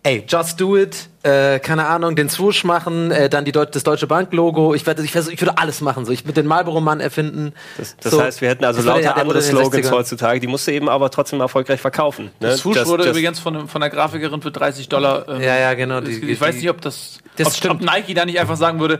[0.06, 3.82] Ey, Just Do It, äh, keine Ahnung, den Swoosh machen, äh, dann die Deut das
[3.82, 4.76] Deutsche Bank-Logo.
[4.76, 6.06] Ich, werd- ich, ich würde alles machen.
[6.06, 6.12] So.
[6.12, 7.54] Ich würde den Marlboro-Mann erfinden.
[7.80, 8.22] Das, das so.
[8.22, 9.92] heißt, wir hätten also Das lauter der- der andere Slogans 60ern.
[9.92, 12.26] heutzutage, die musst du eben aber trotzdem erfolgreich verkaufen.
[12.26, 12.50] Ne?
[12.50, 15.28] Das Swoosh Just- wurde just- übrigens von, von der Grafikerin für 30 Dollar.
[15.28, 16.00] ähm, Ja, ja, genau.
[16.02, 17.82] Ich, Die- ich weiß die- nicht, ob das, Das ob, stimmt.
[17.82, 19.00] ob Nike da nicht einfach sagen würde,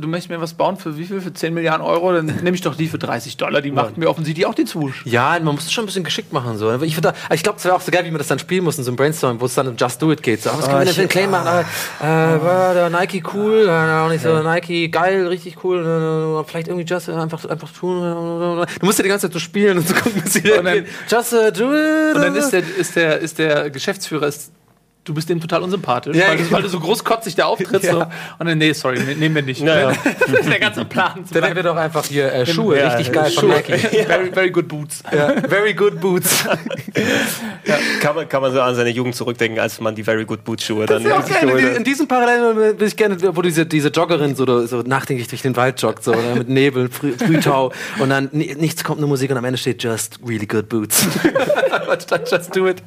[0.00, 1.20] du möchtest mir was bauen für wie viel?
[1.20, 2.12] Für 10 Milliarden Euro?
[2.12, 3.60] Dann nehme ich doch die für 30 Dollar.
[3.62, 5.02] Die macht mir offensichtlich auch den Swoosh.
[5.06, 6.56] Ja, man muss es schon ein bisschen geschickt machen.
[6.58, 6.80] So.
[6.82, 8.78] Ich, da- ich glaube, es wäre auch so geil, wie man das dann spielen muss
[8.78, 10.42] in so einem Brainstorm, wo es dann um Just Do It geht.
[10.42, 11.66] So, ah, was können wir denn für einen Claim machen?
[12.00, 13.68] Ah, äh, war der Nike cool?
[13.68, 16.44] Auch nicht so Nike geil, richtig cool.
[16.46, 18.00] Vielleicht irgendwie Just äh, einfach, einfach tun.
[18.80, 20.66] Du musst ja die ganze Zeit so spielen und so gucken, bis sie dann-
[21.10, 22.14] Just äh, do it.
[22.16, 24.52] Und dann ist der, ist der, ist der Geschäftsführer, ist,
[25.06, 27.90] du bist dem total unsympathisch, Ja, weil, du, weil du so großkotzig da auftrittst.
[27.90, 28.00] So.
[28.38, 29.62] Und dann, nee, sorry, ne- nehmen wir nicht.
[29.62, 29.96] Ja, ja.
[30.20, 31.24] Das ist der ganze Plan.
[31.32, 33.54] Dann haben wir doch einfach hier äh, Schuhe, Ja, richtig geil von Schuhe.
[33.56, 33.78] Nike.
[34.06, 35.02] Very, very good boots.
[35.12, 36.44] Ja, very good boots.
[38.00, 40.60] kann, man, kann man so an seine Jugend zurückdenken, als man die Very Good Boot
[40.62, 44.34] Schuhe dann Ja, okay, geholt in, diesem Parallel würde ich gerne, wo diese, diese Joggerin
[44.34, 48.28] so, so nachdenklich durch den Wald joggt, so oder mit Nebel, Früh, Frühtau und dann
[48.32, 51.06] ni- nichts kommt, nur Musik und am Ende steht just really good boots.
[52.30, 52.82] Just do it.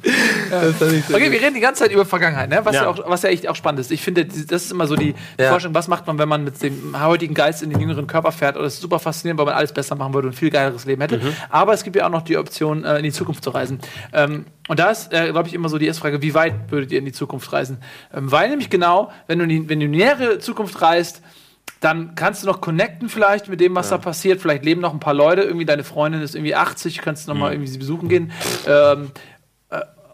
[0.50, 0.74] Das
[1.12, 2.60] Okay, wir reden die ganze Zeit über Vergangenheit, ne?
[2.64, 2.82] was, ja.
[2.82, 2.88] Ja.
[2.88, 3.90] auch, was ja echt auch spannend ist.
[3.90, 5.50] Ich finde, das ist immer so die Ja.
[5.50, 8.56] Forschung, was macht man, wenn man mit dem heutigen Geist in den jüngeren Körper fährt.
[8.56, 10.84] Und das ist super faszinierend, weil man alles besser machen würde und ein viel geileres
[10.84, 11.20] Leben hätte.
[11.48, 13.78] Aber es gibt ja auch noch die Option, äh, in die Zukunft zu reisen.
[14.12, 16.92] Ähm, und da ist, äh, glaube ich, immer so die erste Frage, wie weit würdet
[16.92, 17.78] ihr in die Zukunft reisen?
[18.14, 21.22] Ähm, weil nämlich genau, wenn du, in die, wenn du in die nähere Zukunft reist,
[21.80, 24.40] dann kannst du noch connecten vielleicht mit dem, was da passiert.
[24.42, 25.40] Vielleicht leben noch ein paar Leute.
[25.42, 28.32] Irgendwie deine Freundin ist irgendwie 80, kannst du noch mal irgendwie sie besuchen gehen.
[28.66, 29.20] Ähm, äh,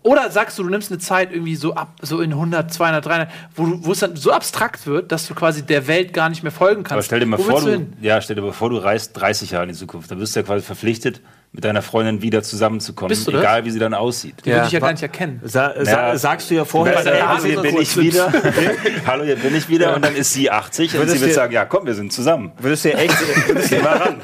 [0.06, 3.28] oder sagst du, du nimmst eine Zeit irgendwie so ab, so in 100, 200, 300,
[3.56, 6.52] wo, du, es dann so abstrakt wird, dass du quasi der Welt gar nicht mehr
[6.52, 6.92] folgen kannst.
[6.92, 7.92] Aber stell dir mal Wo vor, du, hin?
[8.00, 10.08] ja, stell dir mal vor, du reist 30 Jahre in die Zukunft.
[10.10, 11.20] Da bist du ja quasi verpflichtet,
[11.52, 13.40] mit deiner Freundin wieder zusammenzukommen, Bist du das?
[13.40, 14.34] egal wie sie dann aussieht.
[14.44, 14.56] Die Ja.
[14.56, 15.40] würde ich ja gar nicht erkennen.
[15.42, 16.18] Sa sa Ja.
[16.18, 18.30] sagst du ja vorher, du, ey, hallo, hier bin ich wieder.
[19.06, 19.96] hallo, hier bin ich wieder.
[19.96, 22.52] Und dann ist sie 80 und Würdest sie wird sagen, ja komm, wir sind zusammen.
[22.58, 23.14] Würdest du ja echt,
[23.48, 24.16] würdest du, Geh mal ran.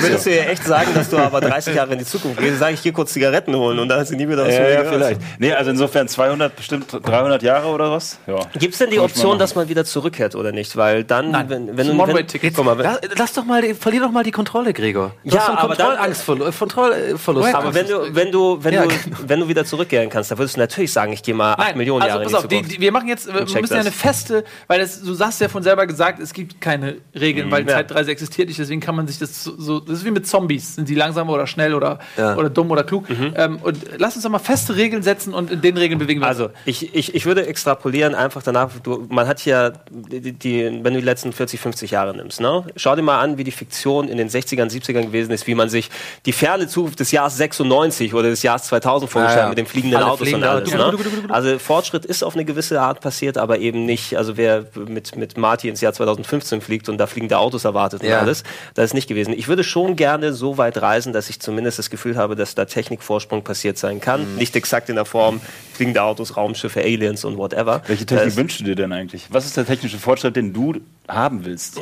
[0.00, 2.72] würdest du ja echt sagen, dass du aber 30 Jahre in die Zukunft gehst, sag
[2.74, 4.84] ich, geh kurz Zigaretten holen und dann hast du nie wieder was Ja, von ja,
[4.84, 5.20] vielleicht.
[5.40, 8.18] Nee, also insofern 200, bestimmt 300 Jahre oder was?
[8.28, 8.36] Ja.
[8.58, 10.76] Gibt es denn die Option, dass man wieder zurückkehrt oder nicht?
[10.76, 11.48] Weil dann, Nein.
[11.50, 12.02] wenn, wenn Das ist ein du.
[12.04, 12.54] One-Way-Ticket.
[12.54, 15.12] Guck mal, wenn, Lass, lass doch mal, die- verlier doch mal die Kontrolle, Gregor.
[15.24, 16.58] Du Ja, hast so aber dann- Kontrollangstverlust.
[16.76, 17.54] Kontrollverlust.
[17.54, 18.84] aber wenn du, wenn du, wenn Ja.
[18.84, 18.90] du,
[19.26, 22.02] wenn du wieder zurückkehren kannst, dann würdest du natürlich sagen, ich gehe mal 8 Millionen
[22.02, 22.76] also Jahre pass in auf, die die, Zukunft.
[22.76, 23.72] die, wir machen jetzt, wir müssen ja das.
[23.72, 27.62] eine feste, weil das, du hast ja von selber gesagt, es gibt keine Regeln, weil
[27.62, 27.68] Mhm.
[27.70, 27.74] Ja.
[27.76, 30.74] Zeitreise existiert nicht, deswegen kann man sich das so, so, das ist wie mit Zombies,
[30.76, 32.36] sind die langsam oder schnell oder, Ja.
[32.36, 33.08] oder dumm oder klug.
[33.08, 33.32] Mhm.
[33.34, 36.28] Ähm, und lass uns doch mal feste Regeln setzen und in den Regeln bewegen wir
[36.28, 36.38] uns.
[36.38, 40.94] Also, ich, ich, ich würde extrapolieren einfach danach, du, man hat ja, die, die, wenn
[40.94, 42.64] du die letzten 40, 50 Jahre nimmst, ne?
[42.76, 45.68] schau dir mal an, wie die Fiktion in den 60ern, 70ern gewesen ist, wie man
[45.68, 45.90] sich
[46.26, 49.98] die ferne Zukunft des Jahres 96 oder des Jahres 2000 vorgestellt Ja, mit den fliegenden
[49.98, 50.72] Alle Autos fliegen und alles.
[50.72, 50.94] Ne?
[51.28, 55.36] Also Fortschritt ist auf eine gewisse Art passiert, aber eben nicht, also wer mit, mit
[55.36, 58.20] Marty ins Jahr 2015 fliegt und da fliegende Autos erwartet und Ja.
[58.20, 58.42] alles,
[58.74, 59.34] das ist nicht gewesen.
[59.36, 62.64] Ich würde schon gerne so weit reisen, dass ich zumindest das Gefühl habe, dass da
[62.64, 64.32] Technikvorsprung passiert sein kann.
[64.32, 64.36] Mhm.
[64.38, 65.40] Nicht exakt in der Form
[65.74, 67.82] fliegende Autos, Raumschiffe, Aliens und whatever.
[67.86, 69.26] Welche Technik Das wünschst du dir denn eigentlich?
[69.30, 70.74] Was ist der technische Fortschritt, den du
[71.08, 71.78] haben willst?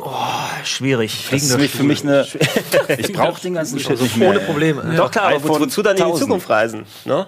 [0.61, 1.27] ist schwierig.
[1.31, 2.25] das ist für mich eine.
[2.97, 4.29] Ich brauche den ganzen Shit nicht mehr.
[4.29, 4.93] ohne Probleme.
[4.95, 6.23] Doch klar, aber wo, wozu dann in die 1000.
[6.27, 6.85] Zukunft reisen?
[7.05, 7.27] Ne?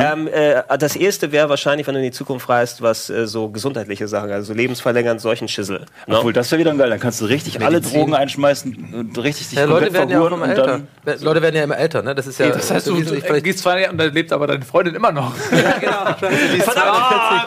[0.00, 3.48] Ähm, äh, das erste wäre wahrscheinlich, wenn du in die Zukunft reist, was äh, so
[3.48, 5.80] gesundheitliche Sachen, also lebensverlängernd, solchen Schissel.
[6.06, 6.16] Ne?
[6.18, 6.90] Obwohl, das wäre wieder geil.
[6.90, 10.26] Dann kannst du richtig alle Drogen einschmeißen und richtig dich Ja, Leute werden ja auch
[10.26, 10.80] immer verhuren und älter.
[11.04, 11.20] dann.
[11.24, 12.14] Leute werden ja immer älter, ne?
[12.14, 12.48] Das ist ja.
[12.50, 15.12] das heißt, du, du vielleicht- gehst zwei Jahre und dann lebt aber deine Freundin immer
[15.12, 15.32] noch.
[15.52, 16.62] Ja, genau.
[16.64, 16.98] Verdammt!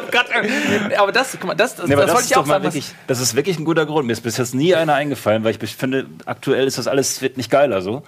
[0.12, 0.26] Gott.
[0.98, 2.64] Aber das, guck mal, das, das, Nee, das das, wollte ist ich auch mal sagen.
[2.66, 4.06] wirklich, das ist wirklich ein guter Grund.
[4.08, 7.38] Mir ist bis jetzt nie einer eingefallen, weil ich finde, aktuell ist das alles wird
[7.38, 8.04] nicht geiler so.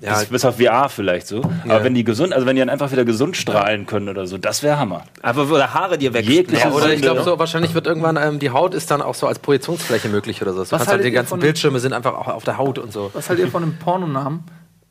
[0.00, 0.18] Ja.
[0.18, 1.42] bis, bis auf VR vielleicht so.
[1.68, 4.38] Aber wenn die gesund, also wenn die dann einfach wieder gesund strahlen können oder so,
[4.38, 5.02] das wäre Hammer.
[5.22, 6.24] Aber wo der Haare dir weg.
[6.24, 9.16] Jegliche Ja, oder ich glaube so, wahrscheinlich wird irgendwann ähm, die Haut ist dann auch
[9.16, 10.58] so als Projektionsfläche möglich oder so.
[10.58, 12.56] Du Was kannst halt haltet die ihr ganzen von- Bildschirme sind einfach auch auf der
[12.58, 13.10] Haut und so.
[13.14, 14.44] Was haltet ihr von einem Pornonamen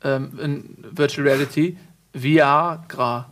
[0.04, 1.78] ähm, in Virtual Reality?
[2.14, 3.32] Viagra.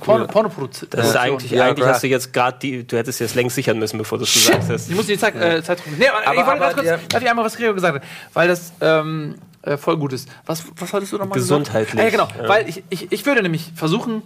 [0.00, 0.88] Porno, Pornoproduktion.
[0.90, 3.78] Das ist eigentlich, Ja, eigentlich hast du jetzt gerade die, du hättest jetzt längst sichern
[3.78, 4.88] müssen, bevor du es gesagt hast.
[4.88, 7.22] ich muss die Zeit, äh, Zeit nee, aber, Aber- ich wollte ganz kurz, der- darf
[7.22, 8.02] ich einmal was Gregor gesagt hat,
[8.32, 10.26] weil das ähm, äh, voll gut ist.
[10.46, 11.64] Was, was hattest du nochmal gesagt?
[11.66, 12.48] Gesundheitlich, Ah, ja, genau, ja.
[12.48, 14.22] weil ich, ich, ich würde nämlich versuchen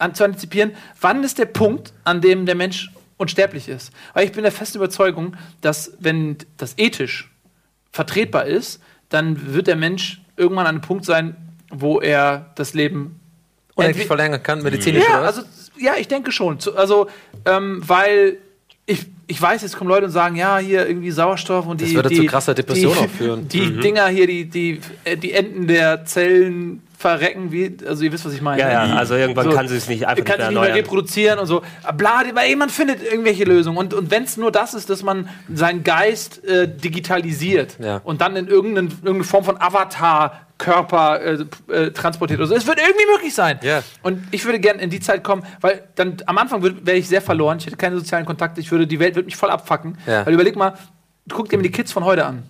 [0.00, 3.92] an, zu antizipieren, wann ist der Punkt, an dem der Mensch unsterblich ist.
[4.14, 7.30] Weil ich bin der festen Überzeugung, dass wenn das ethisch
[7.92, 8.80] vertretbar ist,
[9.10, 11.36] dann wird der Mensch irgendwann an einem Punkt sein,
[11.70, 13.20] wo er das Leben
[13.74, 15.38] Unendlich verlängern kann, medizinisch ja, oder was?
[15.38, 15.48] also
[15.78, 16.58] ja, ich denke schon.
[16.76, 17.08] Also,
[17.46, 18.38] ähm, weil
[18.86, 21.86] ich, ich weiß, jetzt kommen Leute und sagen, ja, hier irgendwie Sauerstoff und die.
[21.86, 23.48] Das würde die, zu krasser Depression die, auch führen.
[23.48, 28.26] Die Dinger hier, die, die, äh, die Enden der Zellen verrecken, wie, also ihr wisst,
[28.26, 28.60] was ich meine.
[28.60, 30.74] Ja, ja, also irgendwann So, kann sie es nicht einfach kann nicht mehr nicht mehr
[30.74, 31.62] reproduzieren und so.
[31.96, 33.78] Bla, weil man findet irgendwelche Lösungen.
[33.78, 38.02] Und, und wenn es nur das ist, dass man seinen Geist äh, digitalisiert Ja.
[38.04, 42.54] und dann in irgendeine, irgendeine Form von Avatar Körper äh, äh, transportiert oder so.
[42.54, 43.58] Es wird irgendwie möglich sein.
[43.62, 43.82] Ja.
[44.02, 47.22] Und ich würde gerne in die Zeit kommen, weil dann am Anfang wäre ich sehr
[47.22, 47.56] verloren.
[47.58, 48.60] Ich hätte keine sozialen Kontakte.
[48.60, 49.96] Ich würde, die Welt würde mich voll abfacken.
[50.06, 50.26] Ja.
[50.26, 50.74] Weil überleg mal,
[51.30, 52.42] guck dir mal die Kids von heute an.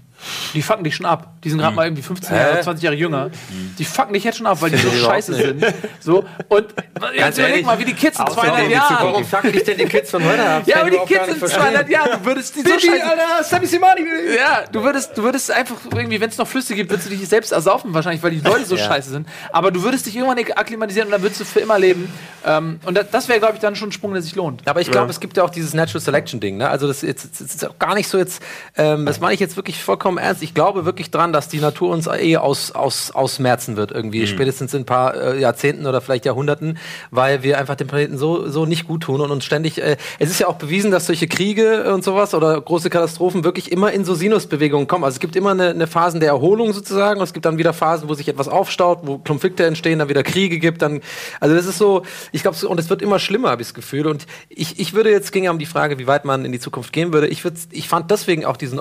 [0.54, 1.28] Die fucken dich schon ab.
[1.44, 1.62] Die sind Mhm.
[1.62, 2.62] gerade mal irgendwie 15 Jahre, Hä?
[2.62, 3.30] 20 Jahre jünger.
[3.78, 5.64] Die fucken dich jetzt schon ab, weil die so ich scheiße sind.
[6.00, 6.24] So.
[6.48, 6.66] Und
[7.14, 8.96] jetzt überleg mal, wie die Kids in Außer 200 in die Jahren.
[9.00, 10.62] Warum fucken dich denn die Kids von heute ab?
[10.66, 11.60] Ja, aber ich die Kids in nicht verstehen.
[11.62, 13.04] 200 Jahren, du würdest die so scheiße...
[13.04, 14.00] Alter, Sammy Simani.
[14.36, 17.26] Ja, du würdest, du würdest einfach irgendwie, wenn es noch Flüsse gibt, würdest du dich
[17.28, 18.84] selbst ersaufen wahrscheinlich, weil die Leute so Ja.
[18.86, 19.28] scheiße sind.
[19.52, 22.12] Aber du würdest dich irgendwann akklimatisieren und dann würdest du für immer leben.
[22.44, 24.62] Ähm, und das, das wäre, glaube ich, dann schon ein Sprung, der sich lohnt.
[24.68, 26.56] Aber ich glaube, es gibt ja auch dieses Natural Selection Ding.
[26.56, 26.68] Ne?
[26.68, 28.42] Also das, jetzt, das ist auch gar nicht so jetzt.
[28.76, 30.42] Ähm, das meine ich jetzt wirklich vollkommen ernst.
[30.42, 34.74] Ich glaube wirklich dran, dass die Natur uns eh aus, aus, ausmerzen wird irgendwie, spätestens
[34.74, 36.78] in ein paar äh, Jahrzehnten oder vielleicht Jahrhunderten,
[37.10, 39.80] weil wir einfach dem Planeten so so nicht gut tun und uns ständig.
[39.80, 43.72] Äh, es ist ja auch bewiesen, dass solche Kriege und sowas oder große Katastrophen wirklich
[43.72, 45.04] immer in so Sinusbewegungen kommen.
[45.04, 47.72] Also es gibt immer eine, eine Phasen der Erholung sozusagen und es gibt dann wieder
[47.72, 51.00] Phasen, wo sich etwas aufstaut, wo Konflikte entstehen, dann wieder Kriege gibt, dann
[51.40, 52.02] also das ist so,
[52.32, 54.06] ich glaube, und es wird immer schlimmer, habe ich das Gefühl.
[54.06, 56.60] Und ich, ich würde jetzt ging ja um die Frage, wie weit man in die
[56.60, 57.28] Zukunft gehen würde.
[57.28, 58.78] Ich, würd, ich fand deswegen auch diesen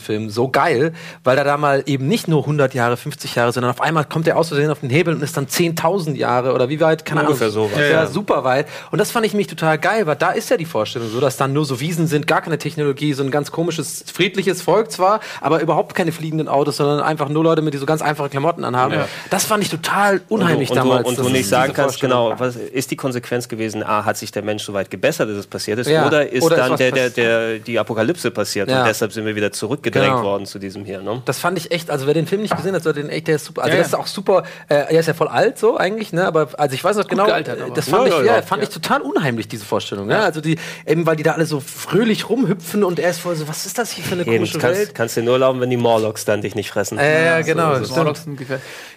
[0.00, 0.92] Orwell-Zeitreisenfilm so geil,
[1.24, 4.26] weil er da mal eben nicht nur 100 Jahre, 50 Jahre, sondern auf einmal kommt
[4.26, 7.20] er aus Versehen auf den Hebel und ist dann 10.000 Jahre oder wie weit, keine
[7.20, 7.32] Ahnung.
[7.32, 7.72] Ungefähr sowas.
[7.76, 8.06] Ja, Ja, ja, ja.
[8.06, 8.66] super weit.
[8.90, 11.36] Und das fand ich mich total geil, weil da ist ja die Vorstellung so, dass
[11.36, 15.20] dann nur so Wiesen sind, gar keine Technologie, so ein ganz komisches, friedliches Volk zwar,
[15.40, 18.64] aber überhaupt keine fliegenden Autos, sondern einfach nur Leute mit die so ganz einfache Klamotten
[18.64, 18.96] anhaben.
[19.30, 21.08] Das fand ich total unheimlich und du, damals.
[21.08, 23.82] Und du nicht sagen kannst, genau, was ist die Konsequenz gewesen?
[23.82, 25.88] A, hat sich der Mensch so weit gebessert, dass es passiert ist?
[25.88, 26.06] Ja.
[26.06, 28.80] Oder ist Oder ist dann was der, der, der, die Apokalypse passiert Ja.
[28.80, 30.24] und deshalb sind wir wieder zurück gedrängt Genau.
[30.24, 31.02] worden zu diesem hier.
[31.02, 31.22] Ne?
[31.24, 33.36] Das fand ich echt, also wer den Film nicht gesehen hat, sollte den echt, der
[33.36, 33.62] ist super.
[33.62, 36.26] Also Ja, das ist auch super, äh, er ist ja voll alt so eigentlich, ne?
[36.26, 38.42] Aber also ich weiß noch genau, gealtert, das fand Ja, ich, ja, ja, ja.
[38.42, 40.06] fand ich total unheimlich, diese Vorstellung.
[40.06, 40.18] Ne?
[40.18, 43.46] Also die, eben weil die da alle so fröhlich rumhüpfen und er ist voll so,
[43.48, 44.94] was ist das hier für eine Eben, komische kannst, Welt?
[44.94, 46.98] kannst dir nur erlauben, wenn die Morlocks dann dich nicht fressen.
[46.98, 47.74] Äh, ja, genau.
[47.76, 47.96] So, stimmt.
[47.96, 48.40] Morlocks sind.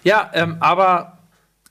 [0.04, 1.18] Ja, ähm, aber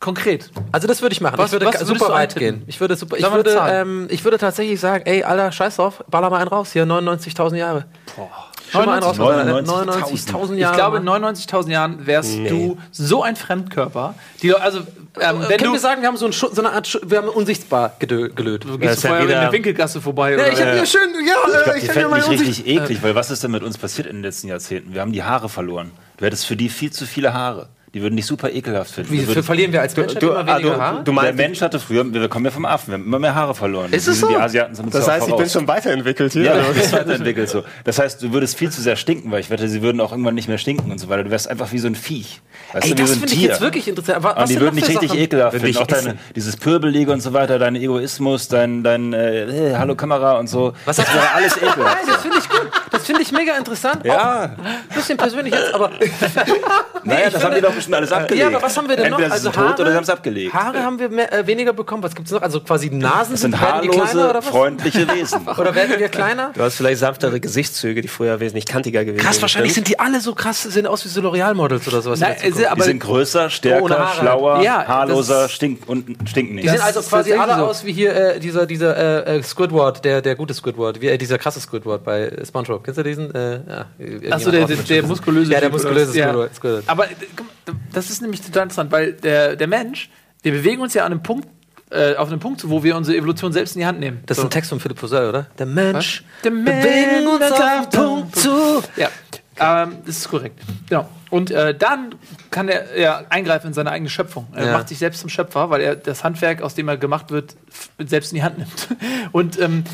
[0.00, 0.50] konkret.
[0.72, 1.38] Also das würde ich machen.
[1.38, 2.64] Was- ich würde was super du weit gehen.
[2.66, 6.28] Ich würde super, ich würde, ähm, ich würde tatsächlich sagen, ey, Alter, scheiß drauf, baller
[6.28, 7.84] mal einen raus hier, 99.000 Jahre.
[8.18, 8.28] Raus.
[8.72, 9.64] 99.000.
[9.66, 10.72] 99.000 Jahre.
[10.72, 11.24] Ich glaube, in Mann.
[11.24, 12.48] 99.000 Jahren wärst Nee.
[12.48, 14.14] du so ein Fremdkörper.
[14.42, 14.84] Die, Leute- also, ähm,
[15.40, 17.28] wenn Können du, wir sagen, wir haben so, ein so eine Art, Schu- wir haben
[17.28, 18.34] unsichtbar gelöt.
[18.36, 20.32] du Ja, gehst ist ja vorher in der Winkelgasse vorbei.
[20.32, 23.14] Ja, ich habe hier schön, ja, Ich äh, glaube, ich meine mich richtig eklig, weil
[23.14, 24.94] was ist denn mit uns passiert in den letzten Jahrzehnten?
[24.94, 25.90] Wir haben die Haare verloren.
[26.16, 27.68] Du hättest für die viel zu viele Haare.
[27.94, 29.10] Die würden dich super ekelhaft finden.
[29.12, 30.96] Wie Du ver- würdest- verlieren wir als Menschheit immer ah, weniger du, Haare?
[30.98, 33.34] du der meinst, Mensch hatte früher, wir kommen ja vom Affen, wir haben immer mehr
[33.34, 33.92] Haare verloren.
[33.92, 34.28] Ist Die es so?
[34.28, 36.42] Die Asiaten sind das heißt, ich bin schon weiterentwickelt hier.
[36.44, 37.64] Ja, du bist weiterentwickelt so.
[37.84, 40.34] Das heißt, du würdest viel zu sehr stinken, weil ich wette, sie würden auch irgendwann
[40.34, 41.24] nicht mehr stinken und so weiter.
[41.24, 42.40] Du wärst einfach wie so ein Viech.
[42.72, 44.24] Weißt Ey, du, wie das so finde ich jetzt wirklich interessant.
[44.24, 45.20] Und Was die sind würden dich richtig Sachen?
[45.20, 45.76] ekelhaft finden.
[45.76, 50.46] Auch deine, dieses Pöbelige und so weiter, dein Egoismus, dein, dein äh, Hallo Kamera und
[50.48, 50.72] so.
[50.86, 51.76] Was das wäre alles ekelhaft.
[51.78, 52.70] Nein, das finde ich gut.
[53.02, 54.04] Das finde ich mega interessant.
[54.04, 54.14] Ja.
[54.16, 54.56] Auch ein
[54.94, 55.90] bisschen persönlich jetzt, aber.
[57.04, 58.40] Naja, ich das haben finde- die doch bestimmt alles abgelegt.
[58.40, 59.34] Ja, aber was haben wir denn Entweder noch?
[59.36, 60.54] sie sind tot oder sie haben es abgelegt.
[60.54, 62.00] Haare haben wir mehr, äh, weniger bekommen.
[62.04, 62.42] Was gibt es noch?
[62.42, 64.46] Also quasi Nasen Das sind kleiner haarlose, oder was?
[64.46, 65.48] freundliche Wesen.
[65.58, 66.52] Oder werden wir kleiner?
[66.54, 69.88] Du hast vielleicht sanftere Gesichtszüge, die früher wesentlich kantiger gewesen Krass, wahrscheinlich sind.
[69.88, 72.20] sind die alle so krass, sehen aus wie so L'Oreal-Models oder sowas.
[72.20, 74.16] Nein, die Die sind größer, stärker, Haare.
[74.20, 76.64] schlauer, Ja, haarloser, das- stink und stinken nicht.
[76.66, 77.66] Die sehen also quasi alle so.
[77.66, 78.96] aus wie hier äh, dieser, dieser
[79.26, 82.84] äh, äh, Squidward, der, der gute Squidward, wie, äh, dieser krasse Squidward bei Spongebob.
[82.94, 83.34] Kennst du diesen?
[83.34, 83.60] Äh,
[84.26, 86.16] ja, Achso, der, der, der muskulöse Ja, der muskulöse was?
[86.16, 86.28] Ja.
[86.28, 86.54] Squidward.
[86.54, 86.84] Squidward.
[86.86, 87.14] Aber äh,
[87.92, 90.10] das ist nämlich total interessant, weil der, der Mensch,
[90.42, 91.48] wir bewegen uns ja an einem Punkt,
[91.90, 94.22] äh, auf einem Punkt, zu, wo wir unsere Evolution selbst in die Hand nehmen.
[94.26, 95.46] Das ist ein Text von Philipp Posell, oder?
[95.58, 96.24] Der Mensch.
[96.42, 98.82] Der bewegen uns Mensch auf den Punkt zu.
[98.96, 99.10] Ja,
[99.60, 100.58] ähm, das ist korrekt.
[100.88, 101.08] Genau.
[101.28, 102.14] Und äh, dann
[102.50, 104.46] kann er ja, eingreifen in seine eigene Schöpfung.
[104.54, 104.72] Er Ja.
[104.72, 107.56] macht sich selbst zum Schöpfer, weil er das Handwerk, aus dem er gemacht wird,
[107.98, 108.88] selbst in die Hand nimmt.
[109.32, 109.84] Und ähm,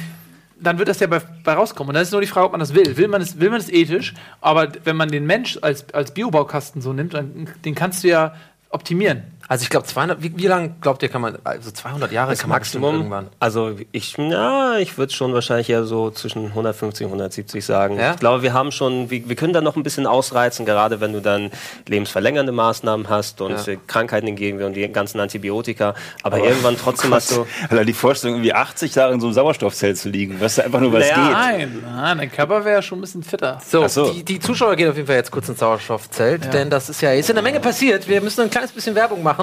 [0.60, 1.90] dann wird das ja bei, bei rauskommen.
[1.90, 2.96] Und dann ist nur die Frage, ob man das will.
[2.96, 4.14] Will man es, will man es ethisch?
[4.40, 8.34] Aber wenn man den Mensch als, als Biobaukasten so nimmt, dann, den kannst du ja
[8.70, 9.22] optimieren.
[9.50, 12.50] Also ich glaube 200, wie, wie lange glaubt ihr, kann man, also 200 Jahre kann
[12.50, 13.28] man bestimmt irgendwann.
[13.40, 17.98] Also ich, na, ich würde schon wahrscheinlich eher so zwischen 150 und 170 sagen.
[17.98, 18.12] Ja?
[18.12, 21.14] Ich glaube, wir haben schon, wir, wir können da noch ein bisschen ausreizen, gerade wenn
[21.14, 21.50] du dann
[21.86, 23.74] lebensverlängernde Maßnahmen hast und Ja.
[23.86, 25.94] Krankheiten entgegen und die ganzen Antibiotika.
[26.22, 27.46] Aber, irgendwann trotzdem hast du.
[27.70, 30.80] Alter, die Vorstellung, irgendwie 80 Jahre in so einem Sauerstoffzelt zu liegen, weißt du, einfach
[30.80, 31.32] nur, was Naja, geht.
[31.32, 33.62] Nein, nein, dein Körper wäre ja schon ein bisschen fitter.
[33.66, 34.12] So, so.
[34.12, 37.12] Die, die Zuschauer gehen auf jeden Fall jetzt kurz ins Sauerstoffzelt, denn das ist ja,
[37.12, 38.06] ist ja eine Menge passiert.
[38.06, 39.37] Wir müssen ein kleines bisschen Werbung machen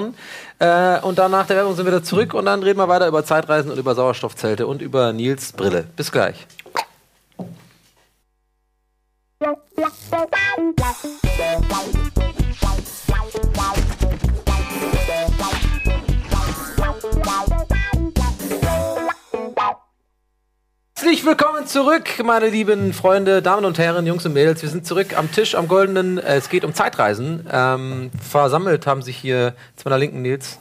[0.58, 3.08] äh, und dann nach der Werbung sind wir wieder zurück und dann reden wir weiter
[3.08, 5.86] über Zeitreisen und über Sauerstoffzelte und über Nils Brille.
[5.96, 6.46] Bis gleich.
[20.98, 24.62] Herzlich willkommen zurück, meine lieben Freunde, Damen und Herren, Jungs und Mädels.
[24.62, 26.16] Wir sind zurück am Tisch, am goldenen.
[26.16, 27.46] Es geht um Zeitreisen.
[27.52, 30.58] Ähm, versammelt haben sich hier zu meiner linken Nils,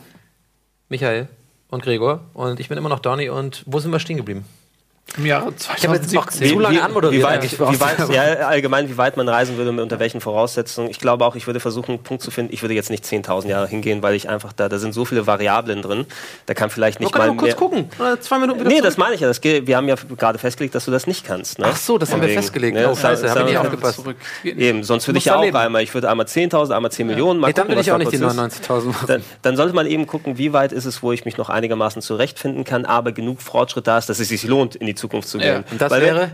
[0.90, 1.30] Michael
[1.70, 2.20] und Gregor.
[2.34, 3.30] Und ich bin immer noch Donny.
[3.30, 4.44] Und wo sind wir stehen geblieben?
[5.18, 6.50] Im Jahre Ich habe jetzt auch 2017.
[6.50, 7.22] zu lange anmoderiert.
[7.22, 10.90] Wie weit, wie weit, ja, allgemein, wie weit man reisen würde, und unter welchen Voraussetzungen.
[10.90, 12.52] Ich glaube auch, ich würde versuchen, einen Punkt zu finden.
[12.54, 15.26] Ich würde jetzt nicht 10.000 Jahre hingehen, weil ich einfach da, da sind so viele
[15.26, 16.06] Variablen drin.
[16.48, 17.56] Da kann vielleicht Wir nicht mal mal kurz mehr.
[17.56, 17.90] gucken.
[17.98, 18.86] Oder zwei Minuten wieder Nee, zurück.
[18.90, 19.28] das meine ich ja.
[19.28, 21.60] Das, wir haben ja gerade festgelegt, dass du das nicht kannst.
[21.60, 21.68] Ne?
[21.70, 22.76] Ach so, das haben wir festgelegt.
[22.76, 24.04] ne, Oh, das scheiße, haben- hab ich nicht aufgepasst.
[24.44, 25.56] Eben, sonst würde ich ja auch leben.
[25.56, 25.84] einmal.
[25.84, 27.40] Ich würde einmal 10.000, einmal 10 Millionen.
[27.40, 28.70] Mal Nee, dann will ich auch nicht die kurz ist.
[28.70, 29.06] 99.000 machen.
[29.08, 32.02] Dann, dann sollte man eben gucken, wie weit ist es, wo ich mich noch einigermaßen
[32.02, 35.38] zurechtfinden kann, aber genug Fortschritt da ist, dass es sich lohnt, in die Zukunft zu
[35.40, 35.60] Ja.
[35.60, 35.66] gehen.
[35.72, 36.32] Und das Weil wäre?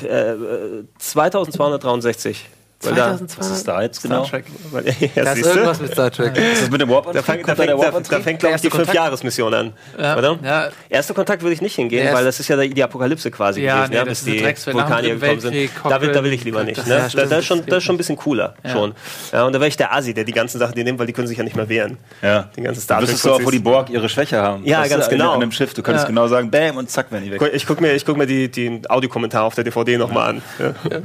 [0.00, 2.48] wir- äh, 2263.
[2.94, 3.38] Da- 2200?
[3.38, 4.24] Was ist da jetzt genau?
[4.24, 4.44] Star Trek.
[4.70, 4.84] weil-
[5.14, 5.48] ja, Da ist du?
[5.48, 6.36] irgendwas mit Star Trek.
[6.36, 8.70] Ist das mit dem warp Da fängt, da fängt, da, da fängt glaube ich, die?
[8.70, 9.72] Fünf-Jahres-Mission an.
[9.98, 10.16] Ja.
[10.16, 10.38] Oder?
[10.42, 10.68] Ja.
[10.88, 13.90] Erster Kontakt würde ich nicht hingehen, weil das ist ja die Apokalypse quasi Ja, gewesen,
[13.90, 15.70] nee, ja, das bis ist die Vulkanier gekommen sind.
[15.84, 16.78] Da will, da will ich lieber nicht.
[16.78, 16.94] Das- Ne?
[16.98, 18.54] ja, da, da, ist schon, das das ist schon ein bisschen cooler.
[18.70, 18.94] Schon.
[19.32, 21.12] Ja, und da wäre ich der Asi, der die ganzen Sachen die nimmt, weil die
[21.12, 21.96] können sich ja nicht mehr wehren.
[22.22, 22.48] Ja.
[22.56, 23.58] Die ganzen Star Da wüsstest du auch, wo die.
[23.58, 24.64] Borg ihre Schwäche haben.
[24.64, 25.32] Ja, ganz du, genau.
[25.32, 25.74] An dem Schiff.
[25.74, 27.40] Du könntest genau sagen, bam, und zack, werden die weg.
[27.52, 30.42] Ich gucke mir, ich guck mir die, die Audiokommentare auf der DVD nochmal an.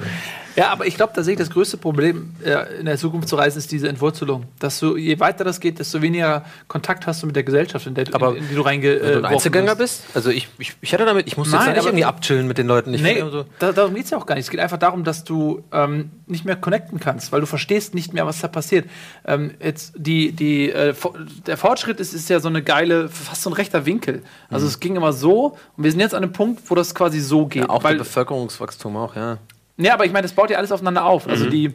[0.55, 0.61] Ja.
[0.63, 3.35] Ja, aber ich glaube, da sehe ich das größte Problem äh, in der Zukunft zu
[3.35, 4.45] reisen, ist diese Entwurzelung.
[4.59, 7.95] Dass du, je weiter das geht, desto weniger Kontakt hast du mit der Gesellschaft, in,
[7.95, 10.03] der, du- Aber in, in die du reinge Wenn du ein äh, Einzelgänger bist.
[10.13, 12.57] Also ich, ich, ich hätte damit, ich muss jetzt Nein, da nicht irgendwie abchillen mit
[12.57, 12.93] den Leuten.
[12.93, 14.45] Ich Nee, so, da, darum geht es ja auch gar nicht.
[14.45, 18.13] Es geht einfach darum, dass du ähm, nicht mehr connecten kannst, weil du verstehst nicht
[18.13, 18.87] mehr, was da passiert.
[19.25, 20.93] Ähm, jetzt die, die, äh,
[21.47, 24.21] der Fortschritt ist, ist ja so eine geile, fast so ein rechter Winkel.
[24.49, 27.19] Also es ging immer so und wir sind jetzt an einem Punkt, wo das quasi
[27.19, 27.69] so geht.
[27.69, 29.37] auch weil, Bevölkerungswachstum auch, ja.
[29.83, 31.27] Ja, aber ich meine, das baut ja alles aufeinander auf.
[31.27, 31.73] Also die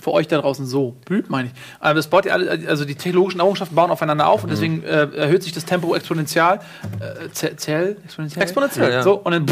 [0.00, 0.96] für euch da draußen so.
[1.04, 1.54] Blüht, meine ich.
[1.78, 5.06] Aber das baut ja alle, also die technologischen Errungenschaften bauen aufeinander auf und deswegen äh,
[5.14, 6.54] erhöht sich das Tempo exponentiell.
[6.98, 7.96] Äh, ze- zell?
[8.04, 8.42] Exponentiell?
[8.42, 9.02] Exponentiell, ja.
[9.02, 9.46] So, und dann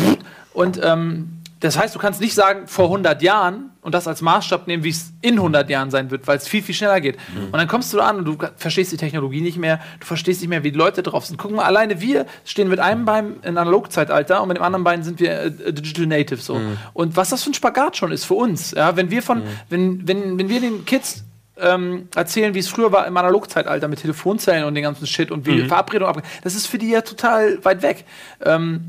[0.54, 4.66] und ähm, das heißt, du kannst nicht sagen, vor 100 Jahren und das als Maßstab
[4.66, 7.18] nehmen, wie es in 100 Jahren sein wird, weil es viel, viel schneller geht.
[7.34, 10.40] Und dann kommst du da an und du verstehst die Technologie nicht mehr, du verstehst
[10.40, 11.36] nicht mehr, wie die Leute drauf sind.
[11.36, 15.02] Guck mal, alleine wir stehen mit einem Bein im Analogzeitalter und mit dem anderen Bein
[15.02, 16.58] sind wir äh, Digital Native so.
[16.94, 20.08] Und was das für ein Spagat schon ist für uns, ja, wenn wir von, wenn,
[20.08, 21.24] wenn, wenn wir den Kids
[21.58, 25.44] ähm, erzählen, wie es früher war im Analogzeitalter mit Telefonzellen und den ganzen Shit und
[25.44, 26.22] wie Verabredungen ab.
[26.42, 28.04] Das ist für die ja total weit weg.
[28.42, 28.84] Ähm,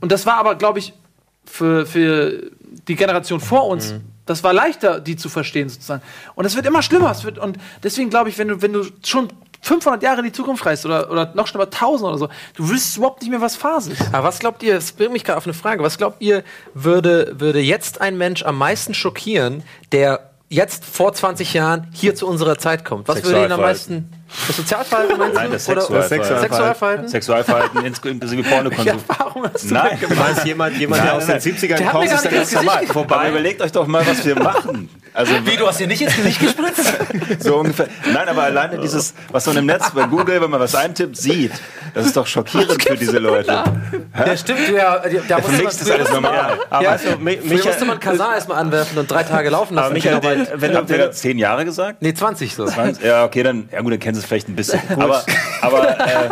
[0.00, 0.92] und das war aber, glaube ich,
[1.46, 2.50] für, für
[2.88, 3.94] die Generation vor uns,
[4.26, 6.02] das war leichter, die zu verstehen sozusagen.
[6.34, 7.10] Und es wird immer schlimmer.
[7.12, 9.28] Es wird, und deswegen glaube ich, wenn du, wenn du schon
[9.62, 12.98] 500 Jahre in die Zukunft reist oder, oder noch schlimmer 1000 oder so, du wüsstest
[12.98, 14.02] überhaupt nicht mehr, was Phase ist.
[14.12, 16.44] Aber was glaubt ihr, das bringt mich gerade auf eine Frage, was glaubt ihr,
[16.74, 22.26] würde, würde jetzt ein Mensch am meisten schockieren, der jetzt vor 20 Jahren hier zu
[22.26, 23.08] unserer Zeit kommt?
[23.08, 24.12] Was würde ihn am meisten.
[24.46, 25.52] Das Sozialverhalten meinst Nein, du?
[25.54, 26.40] das Oder- Sexualverhalten.
[26.40, 27.08] Sexualverhalten?
[27.08, 28.98] Sexualverhalten ins- inklusive Pornokonsum.
[29.06, 31.40] Warum hast du Nein, meinst jemand, jemand der Nein, aus nein.
[31.42, 32.84] den 70ern Der hat kommt, ist der ganz normal.
[32.94, 34.88] Aber überlegt euch doch mal, was wir machen.
[35.16, 36.92] Also, Wie, du hast hier nicht ins Gesicht gespritzt?
[37.38, 37.86] so ungefähr.
[38.12, 41.52] Nein, aber alleine dieses, was man im Netz bei Google, wenn man was eintippt, sieht,
[41.94, 43.64] das ist doch schockierend für diese Leute.
[44.14, 45.02] ja, stimmt, du ja.
[45.26, 46.58] Da Für mich ist alles normal.
[46.68, 49.78] Aber Ja, also, Mi- Früher musste man Michael, Kazan erstmal anwerfen und drei Tage laufen
[49.78, 49.94] aber lassen.
[49.94, 52.02] Michael, weil- der- wenn du, Habt ihr zehn Jahre gesagt?
[52.02, 52.66] nee, 20 so.
[53.02, 54.80] Ja, okay, dann, ja gut, dann kennen sie es vielleicht ein bisschen.
[55.00, 55.24] Aber,
[55.62, 56.28] aber, äh,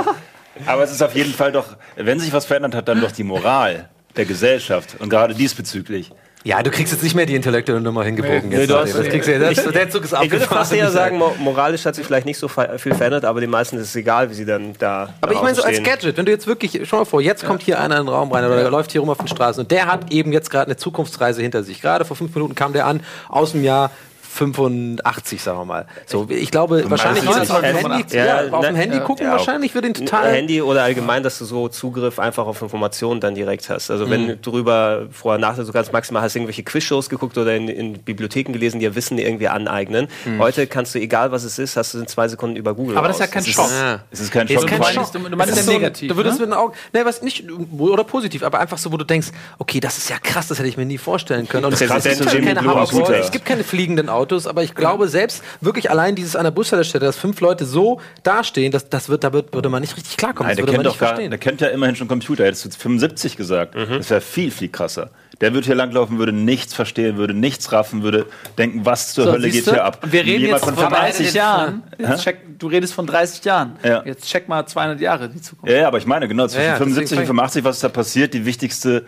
[0.67, 3.25] aber es ist auf jeden Fall doch, wenn sich was verändert hat, dann doch die
[3.25, 6.13] Moral der Gesellschaft und gerade diesbezüglich.
[6.47, 8.51] Ja, du kriegst jetzt nicht mehr die intellektuelle Nummer hingebogen.
[8.51, 8.91] Nee, jetzt, du Leute.
[8.91, 10.59] hast- das kriegst du ja, das, der Zug ist ich würde abgefahren.
[10.59, 13.77] fast eher sagen, mo- moralisch hat sich vielleicht nicht so viel verändert, aber den meisten
[13.79, 15.15] ist es egal, wie sie dann da.
[15.23, 15.83] Aber ich meine so als.
[15.83, 18.31] Gadget, wenn du jetzt wirklich, schau mal vor, jetzt kommt hier einer in den Raum
[18.31, 20.77] rein oder läuft hier rum auf den Straßen und der hat eben jetzt gerade eine
[20.77, 21.81] Zukunftsreise hinter sich.
[21.81, 23.91] Gerade vor fünf Minuten kam der an aus dem Jahr
[24.35, 25.87] 85, sagen wir mal.
[26.07, 28.19] So, ich glaube, wahrscheinlich meinst wird das auf dem 85?
[28.21, 29.03] Handy, ja, Ja, auf dem ne- Handy ja.
[29.05, 30.33] gucken, Ja, wahrscheinlich wird ihn total.
[30.33, 33.91] Handy oder allgemein, dass du so Zugriff einfach auf Informationen dann direkt hast.
[33.91, 37.69] Also wenn du drüber vorher nach, du kannst maximal hast irgendwelche Quizshows geguckt oder in,
[37.69, 40.09] in Bibliotheken gelesen, die ja Wissen irgendwie aneignen.
[40.39, 42.97] Heute kannst du, egal was es ist, hast du in zwei Sekunden über Google.
[42.97, 43.33] Aber das ist ja raus.
[43.33, 43.71] kein Schock.
[44.11, 44.69] Es ist kein Ist Schock.
[44.69, 44.81] kein
[45.13, 46.47] Du du meinst ja so, negativ, Du würdest ne?
[46.47, 47.45] mit den Augen, ne, was nicht,
[47.79, 49.29] oder positiv, aber einfach so, wo du denkst,
[49.59, 51.65] okay, das ist ja krass, das hätte ich mir nie vorstellen können.
[51.65, 56.35] Und es, gibt keine es gibt fliegenden Autos, aber ich glaube selbst wirklich allein dieses
[56.35, 59.83] an der Bushaltestelle, dass fünf Leute so dastehen, das, das wird, da wird, würde man
[59.83, 60.49] nicht richtig klarkommen.
[60.49, 61.31] Nein, das der würde man kennt nicht doch gar, verstehen.
[61.31, 62.45] der kennt ja immerhin schon Computer.
[62.45, 63.75] Hättest du 75 gesagt.
[63.75, 65.11] Das wäre viel, viel krasser.
[65.41, 69.33] Der würde hier langlaufen, würde nichts verstehen, würde nichts raffen, würde denken, was zur So,
[69.33, 69.73] Hölle geht du?
[69.73, 69.99] hier ab.
[70.03, 71.37] Und wir reden Jemand jetzt von von 30 Hä?
[71.37, 71.83] Jahren.
[71.99, 73.77] Jetzt check, du redest von 30 Jahren.
[73.83, 74.03] Ja.
[74.05, 75.71] Jetzt check mal 200 Jahre die Zukunft.
[75.73, 77.85] Ja, ja, aber ich meine, genau, zwischen Ja, ja, 75 und deswegen 85, was ist
[77.85, 78.33] da passiert?
[78.33, 79.05] Die wichtigste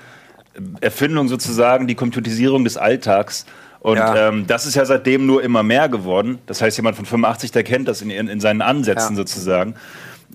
[0.80, 3.46] Erfindung sozusagen, die Computerisierung des Alltags.
[3.86, 4.30] Und Ja.
[4.30, 6.40] ähm, das ist ja seitdem nur immer mehr geworden.
[6.46, 9.16] Das heißt, jemand von 85, der kennt das in, in, in seinen Ansätzen Ja.
[9.18, 9.76] sozusagen.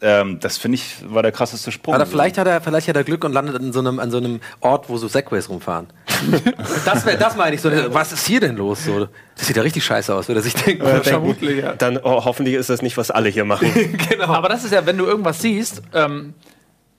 [0.02, 1.93] Ähm, das finde ich, war der krasseste Sprung.
[1.93, 4.20] Aber vielleicht hat er, vielleicht hat er Glück und landet in so einem, an so
[4.20, 5.88] einem Ort, wo so Segways rumfahren.
[6.86, 7.70] das, wär, das meine ich so.
[7.89, 8.86] Was ist hier denn los?
[8.86, 10.86] So, das sieht ja richtig scheiße aus, würde er sich denken.
[10.86, 11.74] Äh, Vermutlich, ja.
[11.74, 13.70] Dann oh, hoffentlich ist das nicht, was alle hier machen.
[14.10, 14.28] genau.
[14.28, 16.36] Aber das ist ja, wenn du irgendwas siehst, ähm,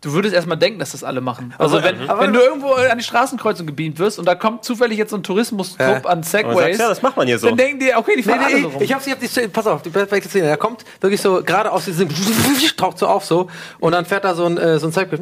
[0.03, 1.55] du würdest erstmal denken, dass das alle machen.
[1.59, 4.65] Also Aber- wenn, aber- wenn du irgendwo an die Straßenkreuzung gebeamt wirst und da kommt
[4.65, 6.11] zufällig jetzt so ein Tourismusclub Ja.
[6.11, 7.47] an Segways, sagst, ja, das macht man hier so.
[7.49, 8.83] dann denken die, okay, die Nee, fahren alle nee, so ich, rum.
[8.83, 10.47] ich hab's, ich hab die Szene, pass auf, die perfekte Szene.
[10.49, 12.09] Er kommt wirklich so gerade aus diesem,
[12.77, 13.49] taucht so auf so
[13.81, 15.19] und dann fährt da so ein, äh, so ein Segway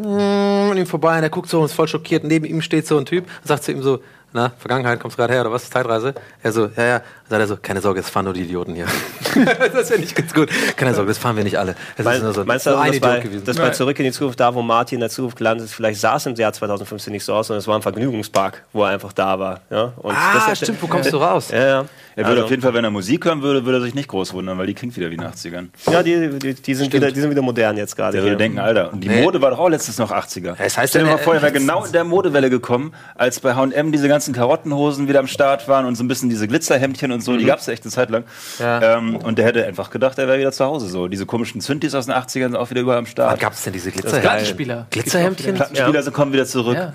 [0.70, 2.24] an ihm vorbei und er guckt so und ist voll schockiert.
[2.24, 4.00] Neben ihm steht so ein Typ und sagt zu ihm so,
[4.32, 5.68] na, Vergangenheit, kommst gerade her oder was?
[5.68, 6.14] Zeitreise?
[6.42, 7.02] Er so, ja, ja.
[7.28, 8.86] Dann sagt er so, keine Sorge, es fahren nur die Idioten hier.
[9.58, 10.48] das ist ja nicht ganz gut.
[10.76, 11.74] Keine Sorge, das fahren wir nicht alle.
[11.96, 13.44] Das Mein, ist nur so, meinst du, so also, ein das, gewesen.
[13.44, 16.00] das bei Zurück in die Zukunft, da wo Martin in der Zukunft gelandet ist, vielleicht
[16.00, 18.90] sah es im Jahr 2015 nicht so aus, sondern es war ein Vergnügungspark, wo er
[18.90, 19.60] einfach da war.
[19.70, 19.92] Ja?
[19.96, 21.50] Und ah, das, stimmt, wo kommst du raus?
[21.50, 21.84] Ja, ja.
[22.20, 24.08] Er würde Also- auf jeden Fall, wenn er Musik hören würde, würde er sich nicht
[24.08, 25.68] groß wundern, weil die klingt wieder wie in den 80ern.
[25.90, 28.12] Ja, die, die, die, sind wieder, die sind wieder modern jetzt gerade.
[28.16, 29.22] Der würde denken, Alter, und die Nee.
[29.22, 30.54] Mode war doch auch letztens noch 80er.
[30.58, 33.40] Es heißt Stell dir mal vor, er wäre äh, genau in der Modewelle gekommen, als
[33.40, 37.10] bei H&M diese ganzen Karottenhosen wieder am Start waren und so ein bisschen diese Glitzerhemdchen
[37.12, 38.24] und so, die gab es echt eine Zeit lang.
[38.58, 38.98] Ja.
[38.98, 41.08] Ähm, und der hätte einfach gedacht, er wäre wieder zu Hause so.
[41.08, 43.40] Diese komischen Zündis aus den 80ern sind auch wieder überall am Wann Start.
[43.40, 44.86] gab es denn diese Plattenspieler.
[44.90, 44.90] Glitzerhemdchen?
[44.90, 45.54] Glitzerhemdchen?
[45.54, 46.76] Plattenspieler so kommen wieder zurück.
[46.76, 46.92] Ja.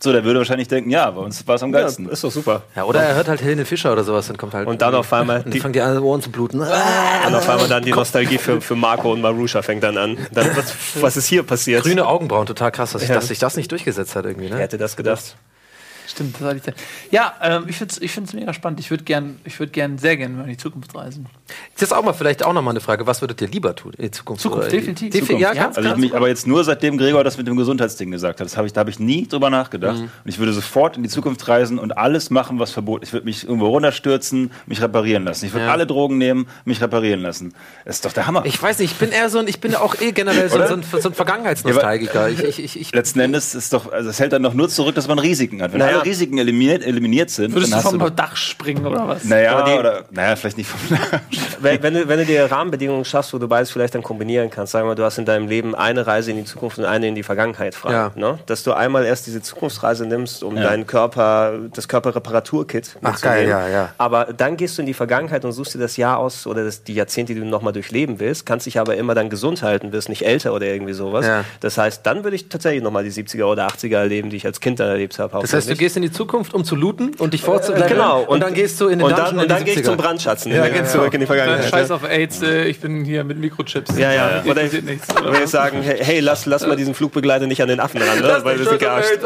[0.00, 2.08] So, der würde wahrscheinlich denken, ja, bei uns war es am Ja, geilsten.
[2.08, 2.62] ist doch super.
[2.76, 4.68] Ja, oder er hört halt Helene Fischer oder sowas, dann kommt halt.
[4.68, 6.62] Und dann auf einmal Und dann die- fangen die an, Ohren zu bluten.
[6.62, 10.16] Ah, Und auf einmal dann die Nostalgie für, für Marco und Marusha fängt dann an.
[10.32, 11.82] Dann, was, was ist hier passiert?
[11.82, 13.16] Grüne Augenbrauen, total krass, dass, sich Ja.
[13.16, 14.48] dass sich das nicht durchgesetzt hat irgendwie.
[14.50, 14.62] Wer Ne?
[14.62, 15.34] hätte das gedacht?
[16.10, 16.74] Stimmt, das hatte ich dann.
[17.10, 18.80] Ja, ähm, ich finde es ich find's mega spannend.
[18.80, 21.26] Ich würde gern, ich würd gern, sehr gerne mal in die Zukunft reisen.
[21.74, 23.06] Das ist auch mal vielleicht auch noch mal eine Frage.
[23.06, 24.40] Was würdet ihr lieber tun in Zukunft?
[24.42, 25.12] Zukunft, Oder- definitiv.
[25.12, 25.42] Defi- Zukunft.
[25.42, 25.98] Ja, Ja, ganz Also ich klar.
[26.00, 28.72] mich, aber jetzt nur seitdem Gregor das mit dem Gesundheitsding gesagt hat, das hab ich,
[28.72, 29.98] da habe ich nie drüber nachgedacht.
[29.98, 33.10] Und ich würde sofort in die Zukunft reisen und alles machen, was verboten ist.
[33.10, 35.44] Ich würde mich irgendwo runterstürzen, mich reparieren lassen.
[35.44, 35.72] Ich würde Ja.
[35.72, 37.52] alle Drogen nehmen, mich reparieren lassen.
[37.84, 38.44] Das ist doch der Hammer.
[38.46, 40.56] Ich weiß nicht, ich bin eher so ein, ich bin ja auch eh generell so,
[40.66, 41.14] so ein, so ein
[41.58, 42.28] Vergangenheitsnostalgiker.
[42.30, 44.94] Ich, ich, ich, ich, Letzten Endes ist doch, also es hält dann doch nur zurück,
[44.94, 45.72] dass man Risiken hat.
[45.72, 45.97] Wenn Naja.
[46.00, 49.24] Alle Risiken eliminiert, eliminiert sind, Würdest du vom du Dach springen oder was?
[49.24, 50.78] naja, die- oder, naja, vielleicht nicht vom
[51.60, 54.72] wenn, wenn, du, wenn du dir Rahmenbedingungen schaffst, wo du beides vielleicht dann kombinieren kannst,
[54.72, 57.08] sagen wir mal, du hast in deinem Leben eine Reise in die Zukunft und eine
[57.08, 57.92] in die Vergangenheit frei.
[57.92, 58.12] Ja.
[58.14, 58.38] Ne?
[58.46, 60.64] Dass du einmal erst diese Zukunftsreise nimmst, um Ja.
[60.64, 63.92] deinen Körper, das Körperreparaturkit Ach, geil, ja, ja.
[63.98, 66.84] Aber dann gehst du in die Vergangenheit und suchst dir das Jahr aus oder das,
[66.84, 70.08] die Jahrzehnte, die du nochmal durchleben willst, kannst dich aber immer dann gesund halten, wirst
[70.08, 71.26] nicht älter oder irgendwie sowas.
[71.26, 71.44] Ja.
[71.60, 74.60] Das heißt, dann würde ich tatsächlich nochmal die 70er oder 80er erleben, die ich als
[74.60, 75.32] Kind dann erlebt habe.
[75.32, 75.78] das heißt, du hauptsächlich.
[75.88, 77.88] Gehst in die Zukunft, um zu looten und dich fortzubleiben.
[77.88, 78.22] Genau.
[78.22, 79.84] Und, dann gehst du in den und dann, und die dann gehe ich 70er.
[79.84, 80.52] zum Brandschatzen.
[80.52, 80.88] Ja, in- genau.
[80.88, 81.64] Zurück in die Vergangenheit.
[81.70, 83.96] Scheiß auf AIDS, äh, ich bin hier mit Mikrochips.
[83.98, 84.42] Ja, ja.
[84.46, 85.08] Oder ich, nichts.
[85.16, 88.20] oder ich sagen, hey, hey, lass, lass mal diesen Flugbegleiter nicht an den Affen ran,
[88.20, 88.38] ne?
[88.42, 89.18] weil wir sind gearscht.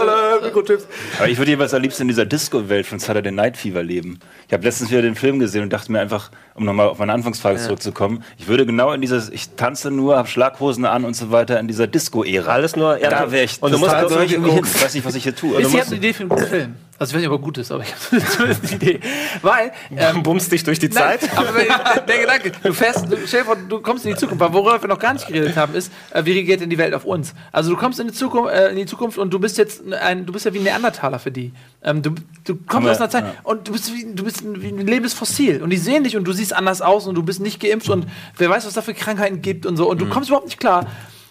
[1.18, 4.18] Aber ich würde jeweils am liebsten in dieser Disco-Welt von Saturday Night Fever leben.
[4.46, 7.12] Ich habe letztens wieder den Film gesehen und dachte mir einfach, um nochmal auf meine
[7.12, 11.30] Anfangsfrage zurückzukommen, ich würde genau in dieses, ich tanze nur, habe Schlaghosen an und so
[11.30, 12.52] weiter, in dieser Disco-Ära.
[12.52, 14.60] Alles nur, ja, Da wäre ich, und du musst gehör ich irgendwie hin.
[14.62, 14.74] gucken.
[14.76, 15.52] Ich weiß nicht, was ich hier tue.
[15.60, 16.02] Ist, ihr musst- habt
[16.44, 16.74] guten Film.
[16.98, 19.00] Also ich weiß nicht, ob er gut ist, aber ich habe zumindest eine Idee.
[19.40, 21.30] Weil, ähm, Bummst dich durch die Nein, Zeit.
[21.36, 21.66] aber wenn,
[22.06, 24.80] der Gedanke, du fährst, du, stell dir vor, du kommst in die Zukunft, weil worüber
[24.80, 27.34] wir noch gar nicht geredet haben, ist, äh, wie reagiert denn die Welt auf uns?
[27.50, 30.26] Also du kommst in die Zukunft, äh, in die Zukunft und du bist jetzt ein,
[30.26, 31.52] du bist ja wie ein Neandertaler für die.
[31.82, 32.14] Ähm, du,
[32.44, 33.34] du kommst wir- aus einer Zeit ja.
[33.42, 36.16] und du bist wie, du bist ein, wie ein lebendes Fossil und die sehen dich
[36.16, 38.82] und du siehst anders aus und du bist nicht geimpft und wer weiß, was da
[38.82, 40.86] für Krankheiten gibt und so und du kommst überhaupt nicht klar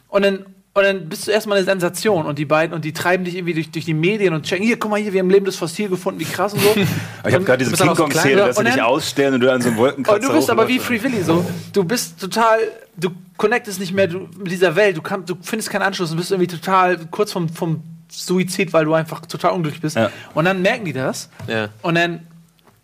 [0.09, 3.25] und dann und dann bist du erstmal eine Sensation und die beiden und die treiben
[3.25, 5.31] dich irgendwie durch, durch die Medien und checken, hier, guck mal hier, wir haben ein
[5.31, 6.73] lebendes Fossil gefunden, wie krass und so.
[7.27, 9.77] Ich habe gerade diese King Kong-Szene, dass sie dich ausstellen und du an so einem
[9.77, 10.79] Wolkenkratzer Und du bist aber wie.
[10.79, 11.45] Free Willy so.
[11.73, 12.59] Du bist total,
[12.95, 14.95] du connectest nicht mehr du, mit dieser Welt.
[14.95, 18.85] Du, kann, du findest keinen Anschluss und bist irgendwie total kurz vom, vom Suizid, weil
[18.85, 19.97] du einfach total unglücklich bist.
[19.97, 20.09] Ja.
[20.33, 21.29] Und dann merken die das.
[21.47, 21.67] Ja.
[21.81, 22.21] Und dann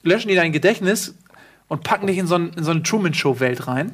[0.04, 1.16] löschen die dein Gedächtnis
[1.70, 3.92] und packen dich in so, ein, in so eine Truman-Show-Welt rein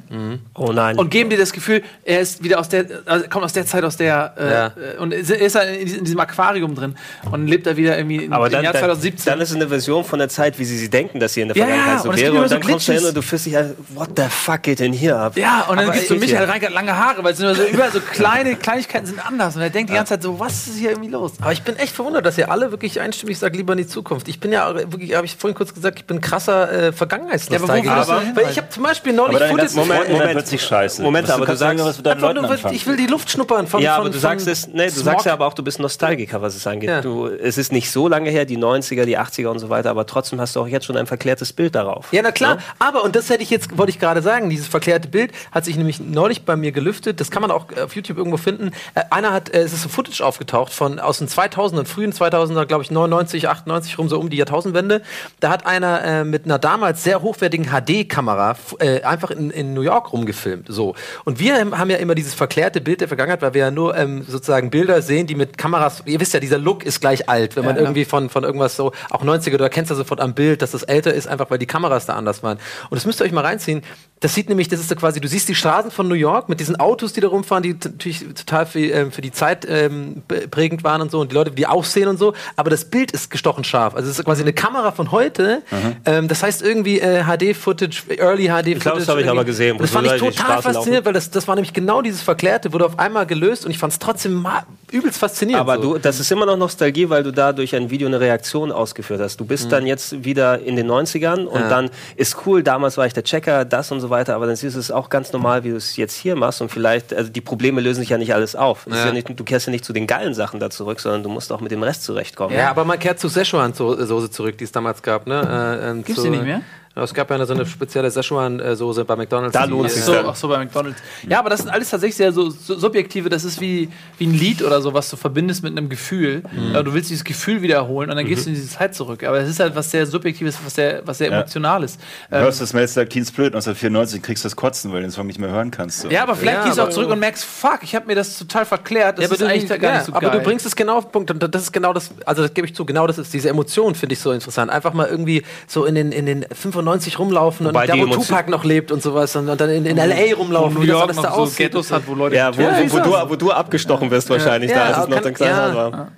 [0.54, 0.96] Oh nein.
[0.96, 3.82] und geben dir das Gefühl, er ist wieder aus der, also kommt aus der Zeit,
[3.82, 4.66] aus der, äh, Ja.
[4.66, 6.94] äh, und ist, ist er in diesem in diesem Aquarium drin
[7.32, 9.32] und lebt da wieder irgendwie in, aber im dann, Jahr dann, 2017.
[9.32, 11.48] dann ist es eine Version von der Zeit, wie sie sie denken, dass sie in
[11.48, 12.32] der Vergangenheit ja, so und wäre.
[12.34, 14.80] Und so dann kommst du hin und du fühlst dich halt, what the fuck geht
[14.80, 15.36] denn hier ab?
[15.36, 16.52] Ja, und dann gibst du Michael ja.
[16.52, 19.56] Reikert lange Haare, weil es sind immer so, überall so kleine Kleinigkeiten sind anders.
[19.56, 21.32] Und er denkt die ganze Zeit so, was ist hier irgendwie los?
[21.40, 24.28] Aber ich bin echt verwundert, dass ihr alle wirklich einstimmig sagt, lieber in die Zukunft.
[24.28, 27.63] Ich bin ja wirklich, habe ich vorhin kurz gesagt, ich bin krasser äh, Vergangenheitsnostalgiker.
[27.70, 29.76] Aber wo willst du weil ich habe zum Beispiel neulich Footage.
[29.76, 30.30] Moment, Moment.
[30.32, 31.02] plötzlich scheiße.
[31.02, 32.74] Moment, aber du sagst- was mit Leuten anfangen.
[32.74, 35.26] ich will die Luft schnuppern von ja, von, aber du sagst es, nee, du sagst
[35.26, 36.90] ja aber auch, du bist Nostalgiker, was es angeht.
[36.90, 37.00] Ja.
[37.00, 40.06] Du, es ist nicht so lange her, die 90er, die 80er und so weiter, aber
[40.06, 42.12] trotzdem hast du auch jetzt schon ein verklärtes Bild darauf.
[42.12, 42.58] Ja, na klar.
[42.78, 45.76] Aber, und das hätte ich jetzt, wollte ich gerade sagen, dieses verklärte Bild hat sich
[45.76, 47.20] nämlich neulich bei mir gelüftet.
[47.20, 48.72] Das kann man auch äh, auf YouTube irgendwo finden.
[48.94, 52.66] Äh, einer hat, äh, es ist ein Footage aufgetaucht von aus den 2000er, frühen 2000er,
[52.66, 55.02] glaube ich, 99, 98 rum, so um die Jahrtausendwende.
[55.40, 59.72] Da hat einer äh, mit einer damals sehr hochwertigen HD-Kamera f- äh, einfach in, in
[59.72, 60.66] New York rumgefilmt.
[60.68, 60.94] So.
[61.24, 64.24] Und wir haben ja immer dieses verklärte Bild der Vergangenheit, weil wir ja nur ähm,
[64.28, 67.64] sozusagen Bilder sehen, die mit Kameras, ihr wisst ja, dieser Look ist gleich alt, wenn
[67.64, 67.86] man Ja, ja.
[67.88, 70.82] irgendwie von, von irgendwas so, auch 90er, du erkennst ja sofort am Bild, dass das
[70.82, 72.58] älter ist, einfach weil die Kameras da anders waren.
[72.90, 73.82] Und das müsst ihr euch mal reinziehen.
[74.24, 76.58] Das sieht nämlich, das ist so quasi, du siehst die Straßen von New York mit
[76.58, 80.82] diesen Autos, die da rumfahren, die natürlich total für, ähm, für die Zeit ähm, prägend
[80.82, 82.32] waren und so und die Leute, die aussehen und so.
[82.56, 83.94] Aber das Bild ist gestochen scharf.
[83.94, 85.60] Also es ist quasi eine Kamera von heute.
[86.06, 88.78] Ähm, das heißt irgendwie äh, HD-Footage, Early HD-Footage.
[88.78, 91.54] glaube, das habe ich aber gesehen, Das fand ich total faszinierend, weil das, das war
[91.54, 94.46] nämlich genau dieses Verklärte, wurde auf einmal gelöst und ich fand es trotzdem
[94.90, 95.60] übelst faszinierend.
[95.60, 95.94] Aber so.
[95.94, 99.20] du, das ist immer noch Nostalgie, weil du da durch ein Video eine Reaktion ausgeführt
[99.20, 99.38] hast.
[99.38, 101.68] Du bist dann jetzt wieder in den 90ern und Ja.
[101.68, 104.76] dann ist cool, damals war ich der Checker, das und so weiter, aber dann siehst
[104.76, 107.40] du es auch ganz normal, wie du es jetzt hier machst und vielleicht, also die
[107.40, 108.86] Probleme lösen sich ja nicht alles auf.
[108.88, 109.06] Ja.
[109.06, 111.52] ja nicht, du kehrst ja nicht zu den geilen Sachen da zurück, sondern du musst
[111.52, 112.56] auch mit dem Rest zurechtkommen.
[112.56, 115.26] Ja, aber man kehrt zu Szechuan-Soße zurück, die es damals gab.
[115.26, 115.80] Ne?
[115.82, 116.62] Äh, ähm, Gibt's die nicht mehr?
[116.96, 119.52] Es gab ja eine, so eine spezielle Szechuan-Soße bei McDonalds.
[119.52, 121.00] Da lohnt äh, sich's So, ach so, bei McDonalds.
[121.28, 123.88] Ja, aber das sind alles tatsächlich sehr so, so subjektive, das ist wie,
[124.18, 126.42] wie ein Lied oder so, was du verbindest mit einem Gefühl.
[126.72, 129.24] Ja, du willst dieses Gefühl wiederholen und dann gehst du in diese Zeit zurück.
[129.24, 131.38] Aber es ist halt was sehr Subjektives, was sehr, was sehr Ja.
[131.38, 131.98] Emotionales.
[132.30, 135.26] Du Ähm, hörst das Melzer Teens Blöd 1994 kriegst das Kotzen, weil du den Song
[135.26, 136.00] nicht mehr hören kannst.
[136.02, 136.08] So.
[136.10, 138.14] ja, aber vielleicht Ja, gehst du auch aber- zurück und merkst, fuck, ich habe mir
[138.14, 139.18] das total verklärt.
[139.18, 140.38] Das Ja, aber ist du, eigentlich gar ja, nicht so aber geil.
[140.38, 141.30] du bringst es genau auf den Punkt.
[141.32, 143.96] Und das ist genau das, also das gebe ich zu, genau das ist diese Emotion,
[143.96, 144.70] finde ich so interessant.
[144.70, 146.46] Einfach mal irgendwie so in den, in den
[146.84, 149.60] 95 rumlaufen Wobei und da, die wo Emotion- Tupac noch lebt und sowas und, und
[149.60, 150.34] dann in, in L.A.
[150.36, 151.58] rumlaufen, wie das alles da so aussieht.
[151.58, 154.70] Ghettos hat, wo Leute Ja, wo, Ja, wo, wo, du, wo du abgestochen wirst wahrscheinlich,
[154.70, 155.74] Ja, da ist es noch dann kleiner ja.
[155.74, 156.08] war.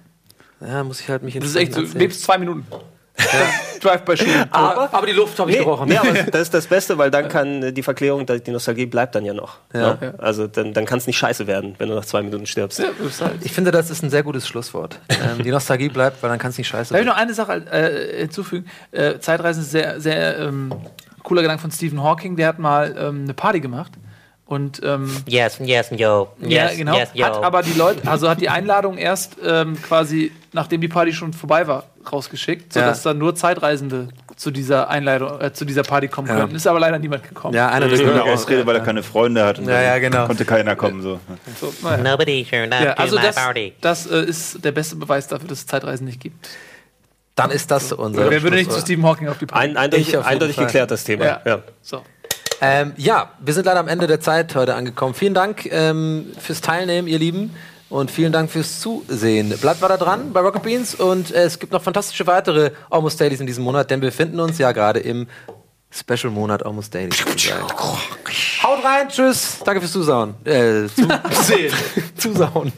[0.67, 2.67] Ja, muss ich halt mich Das ist echt du lebst zwei Minuten.
[3.81, 4.45] Drive by Shooting.
[4.51, 5.89] aber, aber die Luft habe ich Nee, gebrochen.
[5.89, 9.15] nee, aber das ist das Beste, weil dann kann äh, die Verklärung, die Nostalgie bleibt
[9.15, 9.59] dann ja noch.
[9.73, 9.95] Ja.
[9.95, 10.15] Ne?
[10.19, 12.79] Also dann, dann kann es nicht scheiße werden, wenn du nach zwei Minuten stirbst.
[12.79, 12.87] Ja,
[13.21, 13.35] halt.
[13.43, 14.99] Ich finde, das ist ein sehr gutes Schlusswort.
[15.09, 17.15] Ähm, die Nostalgie bleibt, weil dann kann es nicht scheiße Darf ich werden.
[17.15, 18.67] noch eine Sache äh, hinzufügen?
[18.93, 20.73] Äh, Zeitreisen ist sehr, sehr ähm,
[21.23, 22.37] cooler Gedanke von Stephen Hawking.
[22.37, 23.93] Der hat mal ähm, eine Party gemacht.
[24.47, 26.29] Und ähm, Yes, yes, yo.
[26.41, 26.97] Yes, ja, genau.
[26.97, 27.25] yes, yo.
[27.25, 31.33] Hat aber die Leute, also hat die Einladung erst ähm, quasi, nachdem die Party schon
[31.33, 36.29] vorbei war, rausgeschickt, sodass dann nur Zeitreisende zu dieser Einladung, äh, zu dieser Party kommen
[36.29, 36.37] Ja.
[36.37, 36.55] könnten.
[36.55, 37.55] Ist aber leider niemand gekommen.
[37.55, 39.59] Ja, einer Das ist nur der eine Ausrede, weil er keine Freunde hat.
[39.59, 40.27] Und Ja, ja, dann genau.
[40.27, 41.03] Konnte keiner kommen.
[41.03, 41.19] So.
[41.61, 42.03] So, naja.
[42.05, 43.73] Nobody turned up ja, also das, party.
[43.81, 46.49] das äh, ist der beste Beweis dafür, dass es Zeitreisen nicht gibt.
[47.35, 48.81] Dann ist das unser Wer würde nicht zu.
[48.81, 49.69] Stephen Hawking auf die Party?
[49.71, 51.25] Ein, eindeutig eindeutig geklärt, das Thema.
[51.25, 51.41] ja.
[51.45, 51.59] Ja.
[51.83, 52.03] So.
[52.61, 55.15] Ähm, ja, wir sind leider am Ende der Zeit heute angekommen.
[55.15, 57.55] Vielen Dank ähm, fürs Teilnehmen, ihr Lieben.
[57.89, 59.57] Und vielen Dank fürs Zusehen.
[59.59, 63.39] Bleibt weiter dran bei Rocket Beans und äh, es gibt noch fantastische weitere Almost Dailies
[63.39, 65.29] in diesem Monat, denn wir befinden uns ja gerade im
[65.93, 67.11] Special-Monat Almost Daily.
[68.63, 69.59] Haut rein, tschüss.
[69.65, 70.35] Danke fürs Zusauen.
[70.45, 71.07] Äh, zu
[72.17, 72.73] Zusauen.